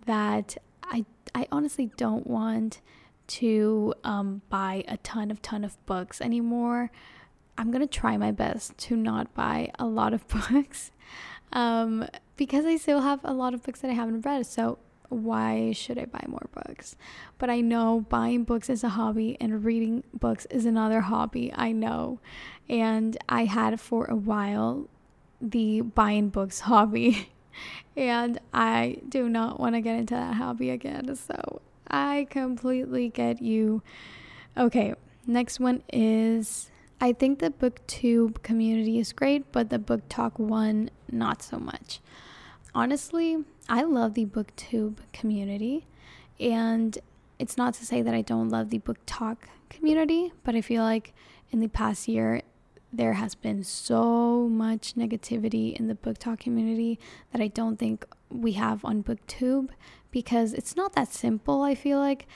That 0.07 0.57
I 0.83 1.05
I 1.35 1.47
honestly 1.51 1.91
don't 1.97 2.27
want 2.27 2.81
to 3.27 3.95
um, 4.05 4.43
buy 4.51 4.85
a 4.87 4.99
ton 4.99 5.31
of 5.31 5.41
ton 5.41 5.65
of 5.65 5.85
books 5.87 6.21
anymore. 6.21 6.91
I'm 7.57 7.71
gonna 7.71 7.87
try 7.87 8.17
my 8.17 8.33
best 8.33 8.77
to 8.79 8.97
not 8.97 9.33
buy 9.35 9.71
a 9.79 9.87
lot 9.87 10.13
of 10.13 10.27
books 10.51 10.91
um, 11.53 12.07
because 12.37 12.67
I 12.67 12.77
still 12.77 13.01
have 13.01 13.21
a 13.25 13.33
lot 13.33 13.55
of 13.55 13.63
books 13.63 13.81
that 13.81 13.91
I 13.91 13.95
haven't 13.95 14.23
read. 14.27 14.47
So 14.47 14.79
why 15.15 15.73
should 15.73 15.99
I 15.99 16.07
buy 16.07 16.25
more 16.27 16.49
books? 16.53 16.97
But 17.39 17.51
I 17.51 17.61
know 17.61 18.05
buying 18.09 18.45
books 18.45 18.69
is 18.69 18.85
a 18.85 18.91
hobby 18.91 19.37
and 19.41 19.65
reading 19.65 20.05
books 20.13 20.47
is 20.51 20.67
another 20.67 21.03
hobby. 21.03 21.53
I 21.55 21.73
know. 21.73 22.21
And 22.69 23.17
I 23.29 23.45
had 23.45 23.81
for 23.81 24.07
a 24.07 24.17
while 24.17 24.89
the 25.41 25.83
buying 25.83 26.29
books 26.29 26.61
hobby. 26.71 27.31
and 27.97 28.39
I 28.53 28.99
do 29.09 29.29
not 29.29 29.61
want 29.61 29.75
to 29.75 29.81
get 29.81 29.97
into 29.97 30.15
that 30.15 30.35
hobby 30.35 30.71
again. 30.71 31.15
So 31.17 31.63
I 31.89 32.27
completely 32.31 33.09
get 33.09 33.41
you. 33.41 33.83
Okay, 34.57 34.95
next 35.27 35.61
one 35.61 35.83
is 35.93 36.71
I 37.01 37.13
think 37.13 37.41
the 37.41 37.51
booktube 37.51 38.43
community 38.43 38.99
is 38.99 39.13
great, 39.13 39.51
but 39.53 39.71
the 39.71 39.79
BookTok 39.79 40.39
one 40.39 40.91
not 41.11 41.43
so 41.43 41.59
much. 41.59 42.01
Honestly, 42.75 43.45
I 43.69 43.83
love 43.83 44.15
the 44.15 44.27
booktube 44.27 44.99
community 45.13 45.87
and 46.39 46.99
it's 47.39 47.57
not 47.57 47.75
to 47.75 47.87
say 47.87 48.03
that 48.03 48.15
I 48.15 48.23
don't 48.23 48.49
love 48.49 48.71
the 48.71 48.79
BookTok 48.79 49.37
community, 49.71 50.33
but 50.45 50.55
I 50.55 50.61
feel 50.61 50.83
like 50.83 51.15
in 51.51 51.61
the 51.61 51.69
past 51.69 52.07
year 52.09 52.43
there 52.93 53.15
has 53.15 53.35
been 53.35 53.65
so 53.65 54.49
much 54.49 54.95
negativity 54.95 55.75
in 55.75 55.89
the 55.89 55.95
BookTok 55.95 56.39
community 56.39 56.99
that 57.33 57.41
I 57.41 57.49
don't 57.49 57.79
think 57.79 58.05
we 58.31 58.53
have 58.53 58.85
on 58.85 59.03
booktube 59.03 59.71
because 60.11 60.53
it's 60.53 60.77
not 60.77 60.93
that 60.95 61.13
simple 61.13 61.63
I 61.63 61.75
feel 61.75 61.99
like 61.99 62.27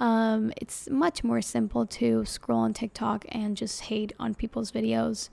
um, 0.00 0.52
it's 0.56 0.88
much 0.90 1.22
more 1.24 1.40
simple 1.40 1.86
to 1.86 2.24
scroll 2.24 2.60
on 2.60 2.74
TikTok 2.74 3.24
and 3.28 3.56
just 3.56 3.82
hate 3.82 4.12
on 4.18 4.34
people's 4.34 4.72
videos. 4.72 5.28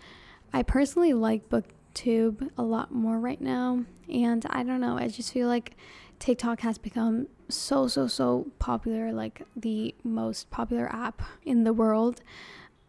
I 0.54 0.64
personally 0.64 1.14
like 1.14 1.50
book 1.50 1.66
tube 1.94 2.52
a 2.58 2.64
lot 2.64 2.94
more 2.94 3.20
right 3.20 3.42
now. 3.42 3.86
And 4.12 4.46
I 4.50 4.64
don't 4.64 4.82
know, 4.82 4.98
I 4.98 5.08
just 5.08 5.32
feel 5.32 5.48
like 5.48 5.76
TikTok 6.20 6.62
has 6.62 6.78
become 6.78 7.28
so, 7.50 7.88
so, 7.88 8.08
so 8.08 8.48
popular, 8.60 9.12
like 9.12 9.42
the 9.56 9.96
most 10.04 10.50
popular 10.50 10.88
app 10.94 11.22
in 11.44 11.64
the 11.64 11.74
world. 11.74 12.22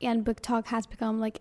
And 0.01 0.25
BookTok 0.25 0.67
has 0.67 0.87
become 0.87 1.21
like 1.21 1.41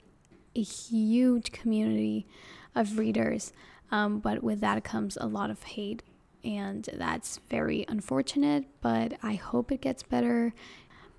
a 0.56 0.62
huge 0.62 1.52
community 1.52 2.28
of 2.76 2.98
readers. 2.98 3.54
Um, 3.92 4.20
but 4.20 4.44
with 4.44 4.62
that 4.62 4.84
comes 4.84 5.18
a 5.20 5.28
lot 5.28 5.50
of 5.50 5.64
hate. 5.64 6.04
And 6.44 6.88
that's 6.94 7.40
very 7.50 7.86
unfortunate, 7.88 8.66
but 8.82 9.14
I 9.22 9.34
hope 9.34 9.72
it 9.72 9.82
gets 9.82 10.02
better. 10.02 10.54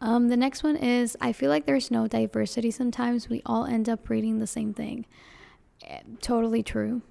Um, 0.00 0.28
the 0.28 0.36
next 0.36 0.64
one 0.64 0.76
is 0.76 1.16
I 1.20 1.32
feel 1.32 1.48
like 1.48 1.66
there's 1.66 1.90
no 1.90 2.08
diversity 2.08 2.70
sometimes. 2.70 3.28
We 3.28 3.40
all 3.46 3.66
end 3.66 3.88
up 3.88 4.08
reading 4.08 4.40
the 4.40 4.48
same 4.48 4.74
thing 4.74 5.06
totally 6.20 6.62
true. 6.62 7.02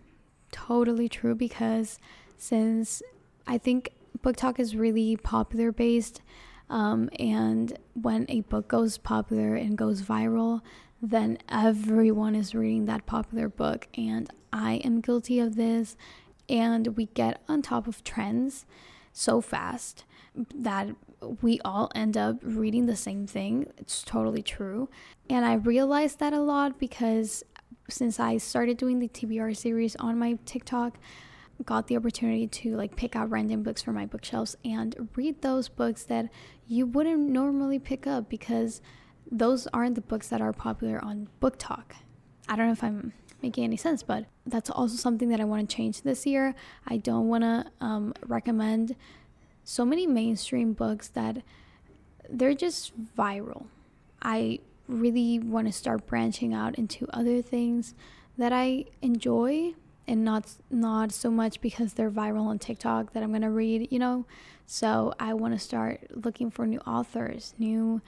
Totally 0.52 1.08
true 1.08 1.36
because 1.36 2.00
since 2.38 3.02
I 3.48 3.58
think 3.58 3.92
BookTok 4.20 4.60
is 4.60 4.76
really 4.76 5.16
popular 5.18 5.72
based, 5.72 6.22
um, 6.70 7.10
and 7.20 7.78
when 7.94 8.26
a 8.30 8.42
book 8.42 8.68
goes 8.68 8.98
popular 8.98 9.56
and 9.56 9.78
goes 9.78 10.02
viral, 10.02 10.62
then 11.02 11.38
everyone 11.50 12.36
is 12.36 12.56
reading 12.56 12.86
that 12.86 13.06
popular 13.06 13.50
book. 13.50 13.88
And 13.98 14.30
I 14.54 14.76
am 14.76 15.02
guilty 15.02 15.40
of 15.40 15.56
this. 15.56 15.98
And 16.48 16.96
we 16.96 17.08
get 17.08 17.42
on 17.48 17.62
top 17.62 17.88
of 17.88 18.04
trends 18.04 18.66
so 19.12 19.42
fast 19.42 20.06
that 20.56 20.90
we 21.42 21.60
all 21.66 21.92
end 21.94 22.18
up 22.18 22.38
reading 22.42 22.86
the 22.86 22.96
same 22.96 23.28
thing. 23.28 23.72
It's 23.78 24.04
totally 24.04 24.42
true. 24.42 24.90
And 25.30 25.46
I 25.46 25.54
realized 25.54 26.20
that 26.20 26.34
a 26.34 26.42
lot 26.42 26.80
because 26.80 27.44
since 27.92 28.20
I 28.20 28.38
started 28.38 28.78
doing 28.78 29.00
the 29.00 29.08
TBR 29.08 29.56
series 29.56 29.96
on 29.98 30.18
my 30.18 30.38
TikTok, 30.46 30.98
got 31.66 31.88
the 31.88 31.96
opportunity 31.96 32.48
to 32.48 32.76
like 32.76 32.96
pick 32.96 33.16
out 33.16 33.30
random 33.30 33.64
books 33.64 33.82
from 33.82 33.96
my 33.96 34.06
bookshelves 34.06 34.56
and 34.66 35.10
read 35.16 35.42
those 35.42 35.70
books 35.70 36.04
that 36.04 36.30
you 36.68 36.86
wouldn't 36.86 37.20
normally 37.20 37.80
pick 37.80 38.08
up 38.08 38.30
because 38.30 38.82
those 39.32 39.68
aren't 39.68 39.96
the 39.96 40.02
books 40.02 40.28
that 40.30 40.42
are 40.42 40.54
popular 40.54 41.04
on 41.04 41.28
BookTok. 41.42 41.94
I 42.50 42.56
don't 42.56 42.68
know 42.68 42.74
if 42.74 42.84
I'm 42.84 43.14
making 43.42 43.64
any 43.64 43.78
sense, 43.78 44.04
but 44.04 44.26
that's 44.46 44.70
also 44.70 44.96
something 44.96 45.30
that 45.30 45.40
I 45.40 45.46
want 45.46 45.70
to 45.70 45.76
change 45.76 46.02
this 46.02 46.26
year. 46.26 46.54
I 46.88 46.98
don't 46.98 47.28
want 47.28 47.44
to 47.44 47.66
um, 47.80 48.14
recommend 48.26 48.96
so 49.64 49.86
many 49.86 50.08
mainstream 50.08 50.74
books 50.74 51.08
that 51.10 51.38
they're 52.30 52.54
just 52.54 52.94
viral. 53.16 53.66
I 54.22 54.60
really 54.92 55.40
want 55.40 55.68
to 55.68 55.74
start 55.74 56.06
branching 56.06 56.54
out 56.54 56.76
into 56.76 57.08
other 57.12 57.42
things 57.42 57.96
that 58.38 58.54
I 58.54 58.86
enjoy 59.02 59.74
and 60.08 60.26
not 60.26 60.46
not 60.70 61.12
so 61.12 61.30
much 61.30 61.62
because 61.62 61.94
they're 61.94 62.12
viral 62.12 62.46
on 62.46 62.60
TikTok 62.60 63.14
that 63.14 63.24
I'm 63.24 63.30
going 63.30 63.42
to 63.44 63.50
read, 63.50 63.88
you 63.92 64.00
know. 64.00 64.26
So 64.66 65.14
I 65.20 65.34
want 65.34 65.54
to 65.54 65.60
start 65.60 66.08
looking 66.12 66.50
for 66.50 66.66
new 66.66 66.80
authors, 66.80 67.54
new 67.58 68.02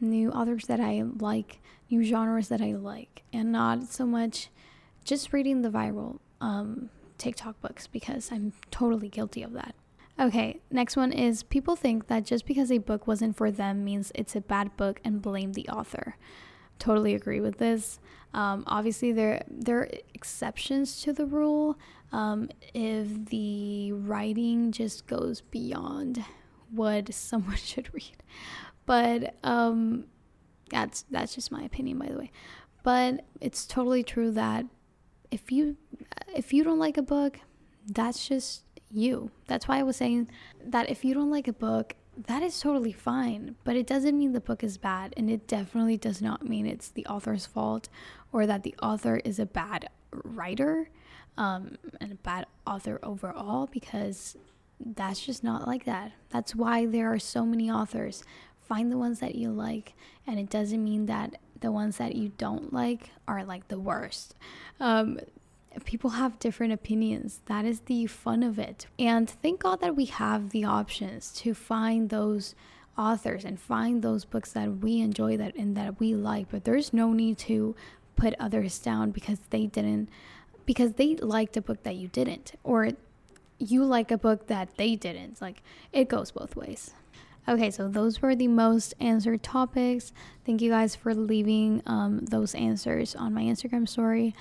new 0.00 0.30
authors 0.30 0.66
that 0.66 0.80
I 0.80 1.02
like, 1.02 1.60
new 1.90 2.02
genres 2.02 2.48
that 2.48 2.60
I 2.60 2.72
like, 2.72 3.22
and 3.32 3.50
not 3.50 3.84
so 3.92 4.06
much 4.06 4.50
just 5.04 5.32
reading 5.32 5.62
the 5.62 5.70
viral 5.70 6.18
um, 6.40 6.90
TikTok 7.16 7.60
books 7.60 7.86
because 7.86 8.30
I'm 8.30 8.52
totally 8.70 9.08
guilty 9.08 9.42
of 9.42 9.52
that. 9.54 9.74
Okay, 10.20 10.60
next 10.70 10.96
one 10.96 11.12
is 11.12 11.44
people 11.44 11.76
think 11.76 12.08
that 12.08 12.24
just 12.24 12.44
because 12.44 12.72
a 12.72 12.78
book 12.78 13.06
wasn't 13.06 13.36
for 13.36 13.52
them 13.52 13.84
means 13.84 14.10
it's 14.16 14.34
a 14.34 14.40
bad 14.40 14.76
book 14.76 15.00
and 15.04 15.22
blame 15.22 15.52
the 15.52 15.68
author. 15.68 16.16
Totally 16.80 17.14
agree 17.14 17.40
with 17.40 17.58
this. 17.58 18.00
Um, 18.34 18.64
obviously, 18.66 19.12
there 19.12 19.44
there 19.48 19.78
are 19.80 19.90
exceptions 20.14 21.00
to 21.02 21.12
the 21.12 21.24
rule. 21.26 21.78
Um, 22.10 22.48
if 22.74 23.26
the 23.26 23.92
writing 23.92 24.72
just 24.72 25.06
goes 25.06 25.40
beyond 25.40 26.24
what 26.70 27.14
someone 27.14 27.56
should 27.56 27.92
read, 27.94 28.22
but 28.86 29.36
um, 29.44 30.04
that's 30.70 31.04
that's 31.10 31.34
just 31.34 31.52
my 31.52 31.62
opinion, 31.62 31.98
by 31.98 32.06
the 32.06 32.18
way. 32.18 32.32
But 32.82 33.24
it's 33.40 33.66
totally 33.66 34.02
true 34.02 34.32
that 34.32 34.66
if 35.30 35.52
you 35.52 35.76
if 36.34 36.52
you 36.52 36.64
don't 36.64 36.78
like 36.78 36.96
a 36.96 37.02
book, 37.02 37.40
that's 37.86 38.26
just 38.28 38.64
you. 38.90 39.30
That's 39.46 39.68
why 39.68 39.78
I 39.78 39.82
was 39.82 39.96
saying 39.96 40.28
that 40.64 40.90
if 40.90 41.04
you 41.04 41.14
don't 41.14 41.30
like 41.30 41.48
a 41.48 41.52
book, 41.52 41.94
that 42.26 42.42
is 42.42 42.58
totally 42.58 42.92
fine, 42.92 43.54
but 43.64 43.76
it 43.76 43.86
doesn't 43.86 44.18
mean 44.18 44.32
the 44.32 44.40
book 44.40 44.64
is 44.64 44.76
bad, 44.76 45.14
and 45.16 45.30
it 45.30 45.46
definitely 45.46 45.96
does 45.96 46.20
not 46.20 46.48
mean 46.48 46.66
it's 46.66 46.88
the 46.88 47.06
author's 47.06 47.46
fault 47.46 47.88
or 48.32 48.46
that 48.46 48.64
the 48.64 48.74
author 48.82 49.20
is 49.24 49.38
a 49.38 49.46
bad 49.46 49.88
writer 50.12 50.90
um, 51.36 51.76
and 52.00 52.12
a 52.12 52.16
bad 52.16 52.46
author 52.66 52.98
overall 53.02 53.68
because 53.70 54.36
that's 54.84 55.24
just 55.24 55.44
not 55.44 55.66
like 55.66 55.84
that. 55.84 56.12
That's 56.30 56.54
why 56.54 56.86
there 56.86 57.12
are 57.12 57.18
so 57.18 57.44
many 57.44 57.70
authors 57.70 58.24
find 58.60 58.92
the 58.92 58.98
ones 58.98 59.20
that 59.20 59.34
you 59.34 59.50
like, 59.50 59.94
and 60.26 60.38
it 60.38 60.50
doesn't 60.50 60.82
mean 60.82 61.06
that 61.06 61.36
the 61.60 61.72
ones 61.72 61.96
that 61.96 62.14
you 62.14 62.32
don't 62.36 62.72
like 62.72 63.10
are 63.26 63.44
like 63.44 63.68
the 63.68 63.78
worst. 63.78 64.34
Um, 64.78 65.18
people 65.84 66.10
have 66.10 66.38
different 66.38 66.72
opinions. 66.72 67.40
That 67.46 67.64
is 67.64 67.80
the 67.80 68.06
fun 68.06 68.42
of 68.42 68.58
it. 68.58 68.86
And 68.98 69.28
thank 69.28 69.60
God 69.60 69.80
that 69.80 69.96
we 69.96 70.06
have 70.06 70.50
the 70.50 70.64
options 70.64 71.32
to 71.34 71.54
find 71.54 72.10
those 72.10 72.54
authors 72.96 73.44
and 73.44 73.60
find 73.60 74.02
those 74.02 74.24
books 74.24 74.52
that 74.52 74.78
we 74.78 75.00
enjoy 75.00 75.36
that 75.36 75.54
and 75.54 75.76
that 75.76 76.00
we 76.00 76.14
like. 76.14 76.48
But 76.50 76.64
there's 76.64 76.92
no 76.92 77.12
need 77.12 77.38
to 77.38 77.76
put 78.16 78.34
others 78.40 78.78
down 78.78 79.12
because 79.12 79.38
they 79.50 79.66
didn't 79.66 80.08
because 80.66 80.94
they 80.94 81.14
liked 81.16 81.56
a 81.56 81.62
book 81.62 81.82
that 81.84 81.94
you 81.94 82.08
didn't 82.08 82.52
or 82.62 82.90
you 83.58 83.84
like 83.84 84.10
a 84.10 84.18
book 84.18 84.48
that 84.48 84.76
they 84.76 84.96
didn't. 84.96 85.40
Like 85.40 85.62
it 85.92 86.08
goes 86.08 86.32
both 86.32 86.56
ways. 86.56 86.92
Okay, 87.48 87.70
so 87.70 87.88
those 87.88 88.20
were 88.20 88.34
the 88.34 88.46
most 88.46 88.92
answered 89.00 89.42
topics. 89.42 90.12
Thank 90.44 90.60
you 90.60 90.70
guys 90.70 90.94
for 90.94 91.14
leaving 91.14 91.82
um, 91.86 92.18
those 92.26 92.54
answers 92.54 93.16
on 93.16 93.32
my 93.32 93.40
Instagram 93.40 93.88
story. 93.88 94.34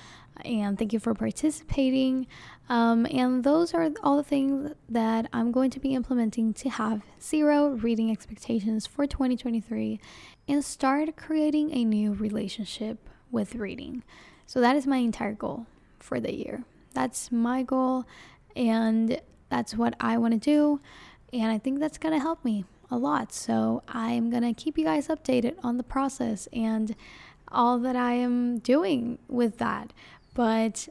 And 0.44 0.78
thank 0.78 0.92
you 0.92 1.00
for 1.00 1.14
participating. 1.14 2.28
Um, 2.68 3.08
and 3.10 3.46
those 3.46 3.74
are 3.74 3.90
all 4.04 4.18
the 4.18 4.24
things 4.24 4.74
that 4.90 5.30
I'm 5.32 5.54
going 5.54 5.70
to 5.72 5.80
be 5.80 5.96
implementing 5.96 6.54
to 6.56 6.70
have 6.70 7.02
zero 7.22 7.70
reading 7.70 8.12
expectations 8.12 8.86
for 8.86 9.08
2023 9.08 10.02
and 10.50 10.66
start 10.66 11.16
creating 11.16 11.72
a 11.72 11.86
new 11.86 12.12
relationship 12.12 12.98
with 13.32 13.56
reading. 13.56 14.04
So, 14.46 14.60
that 14.60 14.76
is 14.76 14.86
my 14.86 14.98
entire 14.98 15.34
goal 15.34 15.66
for 15.98 16.20
the 16.20 16.34
year. 16.34 16.66
That's 16.94 17.32
my 17.32 17.64
goal, 17.64 18.06
and 18.56 19.22
that's 19.50 19.76
what 19.76 19.96
I 20.00 20.18
want 20.18 20.34
to 20.34 20.40
do. 20.40 20.82
And 21.34 21.52
I 21.52 21.58
think 21.58 21.80
that's 21.80 21.98
going 21.98 22.14
to 22.14 22.20
help 22.20 22.44
me 22.46 22.66
a 22.90 22.98
lot. 22.98 23.34
So 23.34 23.84
I'm 23.88 24.30
going 24.30 24.44
to 24.44 24.54
keep 24.54 24.78
you 24.78 24.86
guys 24.86 25.08
updated 25.08 25.56
on 25.64 25.78
the 25.78 25.84
process 25.84 26.48
and 26.54 26.96
all 27.50 27.80
that 27.80 27.96
I 27.96 28.14
am 28.14 28.60
doing 28.60 29.20
with 29.28 29.58
that. 29.58 29.94
But, 30.34 30.88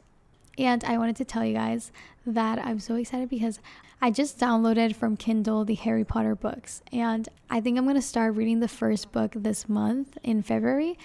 and 0.57 0.83
I 0.83 0.97
wanted 0.97 1.15
to 1.17 1.25
tell 1.25 1.45
you 1.45 1.53
guys 1.53 1.91
that 2.25 2.59
I'm 2.59 2.79
so 2.79 2.95
excited 2.95 3.29
because 3.29 3.59
I 4.01 4.11
just 4.11 4.39
downloaded 4.39 4.95
from 4.95 5.17
Kindle 5.17 5.65
the 5.65 5.75
Harry 5.75 6.03
Potter 6.03 6.35
books. 6.35 6.81
And 6.91 7.27
I 7.49 7.61
think 7.61 7.77
I'm 7.77 7.85
going 7.85 7.95
to 7.95 8.01
start 8.01 8.35
reading 8.35 8.59
the 8.59 8.67
first 8.67 9.11
book 9.11 9.31
this 9.35 9.67
month 9.67 10.17
in 10.23 10.43
February. 10.43 10.99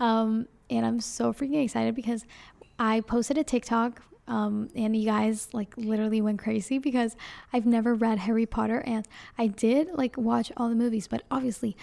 Um, 0.00 0.46
and 0.70 0.86
I'm 0.86 1.00
so 1.00 1.32
freaking 1.32 1.62
excited 1.62 1.94
because 1.94 2.24
I 2.78 3.00
posted 3.00 3.36
a 3.38 3.44
TikTok 3.44 4.02
um, 4.28 4.68
and 4.76 4.96
you 4.96 5.06
guys 5.06 5.48
like 5.52 5.76
literally 5.76 6.20
went 6.20 6.38
crazy 6.38 6.78
because 6.78 7.16
I've 7.52 7.66
never 7.66 7.94
read 7.94 8.20
Harry 8.20 8.46
Potter 8.46 8.82
and 8.86 9.08
I 9.36 9.48
did 9.48 9.88
like 9.94 10.16
watch 10.16 10.52
all 10.56 10.68
the 10.68 10.74
movies, 10.74 11.08
but 11.08 11.22
obviously 11.30 11.76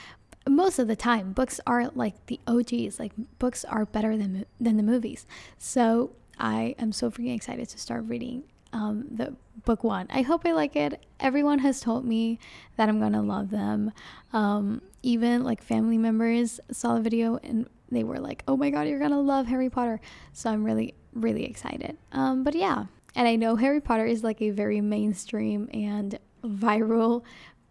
most 0.47 0.77
of 0.79 0.87
the 0.87 0.95
time 0.95 1.33
books 1.33 1.59
are 1.65 1.89
like 1.95 2.25
the 2.27 2.39
OGs, 2.47 2.99
like 2.99 3.13
books 3.39 3.65
are 3.65 3.85
better 3.85 4.15
than 4.15 4.45
than 4.59 4.77
the 4.77 4.83
movies. 4.83 5.25
So 5.57 6.11
I 6.37 6.75
am 6.77 6.91
so 6.91 7.09
freaking 7.09 7.35
excited 7.35 7.67
to 7.69 7.79
start 7.79 8.05
reading 8.05 8.43
um, 8.73 9.05
the 9.09 9.35
book 9.63 9.83
one. 9.83 10.07
I 10.09 10.21
hope 10.21 10.45
I 10.45 10.51
like 10.51 10.75
it. 10.75 11.03
Everyone 11.19 11.59
has 11.59 11.79
told 11.79 12.05
me 12.05 12.39
that 12.75 12.89
I'm 12.89 12.99
gonna 12.99 13.23
love 13.23 13.49
them. 13.49 13.91
Um, 14.33 14.81
even 15.01 15.43
like 15.43 15.63
family 15.63 15.97
members 15.97 16.59
saw 16.71 16.95
the 16.95 17.01
video 17.01 17.37
and 17.41 17.67
they 17.89 18.03
were 18.03 18.19
like, 18.19 18.43
"Oh 18.47 18.57
my 18.57 18.69
god, 18.69 18.87
you're 18.87 18.99
gonna 18.99 19.21
love 19.21 19.47
Harry 19.47 19.69
Potter!" 19.69 20.01
So 20.33 20.49
I'm 20.49 20.63
really 20.63 20.93
really 21.15 21.45
excited. 21.45 21.97
Um, 22.11 22.43
but 22.43 22.53
yeah, 22.53 22.85
and 23.15 23.27
I 23.27 23.35
know 23.35 23.55
Harry 23.55 23.81
Potter 23.81 24.05
is 24.05 24.23
like 24.23 24.41
a 24.41 24.49
very 24.51 24.81
mainstream 24.81 25.69
and 25.73 26.19
viral 26.43 27.23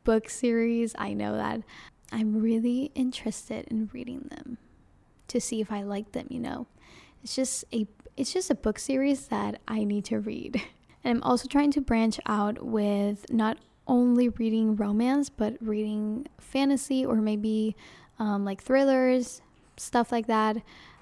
book 0.02 0.28
series. 0.28 0.94
I 0.98 1.12
know 1.12 1.37
that. 1.37 1.61
I'm 2.11 2.40
really 2.40 2.90
interested 2.94 3.66
in 3.68 3.90
reading 3.92 4.28
them 4.30 4.59
to 5.28 5.40
see 5.40 5.61
if 5.61 5.70
I 5.70 5.83
like 5.83 6.12
them, 6.12 6.26
you 6.30 6.40
know. 6.40 6.66
It's 7.22 7.35
just 7.37 7.64
a 7.72 7.87
it's 8.16 8.33
just 8.33 8.50
a 8.50 8.54
book 8.54 8.78
series 8.78 9.26
that 9.28 9.61
I 9.66 9.85
need 9.85 10.04
to 10.07 10.18
read. 10.18 10.61
And 11.07 11.18
I'm 11.18 11.22
also 11.22 11.46
trying 11.46 11.70
to 11.72 11.83
branch 11.83 12.18
out 12.24 12.64
with 12.64 13.26
not 13.30 13.59
only 13.87 14.30
reading 14.30 14.74
romance, 14.74 15.28
but 15.28 15.54
reading 15.61 16.26
fantasy 16.38 17.04
or 17.04 17.16
maybe 17.16 17.76
um, 18.18 18.46
like 18.46 18.62
thrillers, 18.62 19.42
stuff 19.76 20.11
like 20.11 20.28
that 20.28 20.57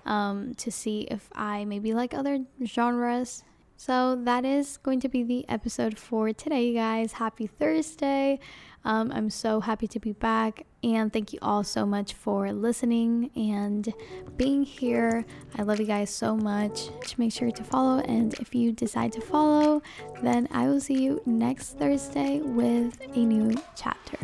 um, 0.04 0.54
to 0.56 0.70
see 0.70 1.02
if 1.10 1.28
I 1.34 1.64
maybe 1.64 1.94
like 1.94 2.14
other 2.14 2.40
genres. 2.64 3.44
So 3.76 4.14
that 4.24 4.44
is 4.44 4.76
going 4.76 5.00
to 5.00 5.08
be 5.08 5.24
the 5.24 5.48
episode 5.48 5.98
for 5.98 6.32
today, 6.32 6.68
you 6.68 6.74
guys. 6.74 7.14
Happy 7.14 7.48
Thursday. 7.48 8.38
Um, 8.84 9.10
I'm 9.12 9.30
so 9.30 9.60
happy 9.60 9.86
to 9.88 9.98
be 9.98 10.12
back. 10.12 10.66
And 10.84 11.12
thank 11.12 11.32
you 11.32 11.38
all 11.42 11.64
so 11.64 11.86
much 11.86 12.14
for 12.14 12.52
listening 12.52 13.30
and 13.36 13.92
being 14.36 14.62
here. 14.62 15.24
I 15.56 15.62
love 15.62 15.80
you 15.80 15.86
guys 15.86 16.10
so 16.10 16.36
much. 16.36 16.90
Just 17.00 17.18
make 17.18 17.32
sure 17.32 17.50
to 17.50 17.64
follow. 17.64 18.00
And 18.00 18.34
if 18.34 18.54
you 18.54 18.72
decide 18.72 19.12
to 19.12 19.20
follow, 19.20 19.82
then 20.22 20.48
I 20.50 20.68
will 20.68 20.80
see 20.80 21.02
you 21.02 21.20
next 21.26 21.78
Thursday 21.78 22.40
with 22.40 23.00
a 23.14 23.18
new 23.18 23.54
chapter. 23.76 24.18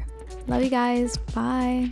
Love 0.46 0.62
you 0.62 0.70
guys. 0.70 1.16
Bye. 1.34 1.90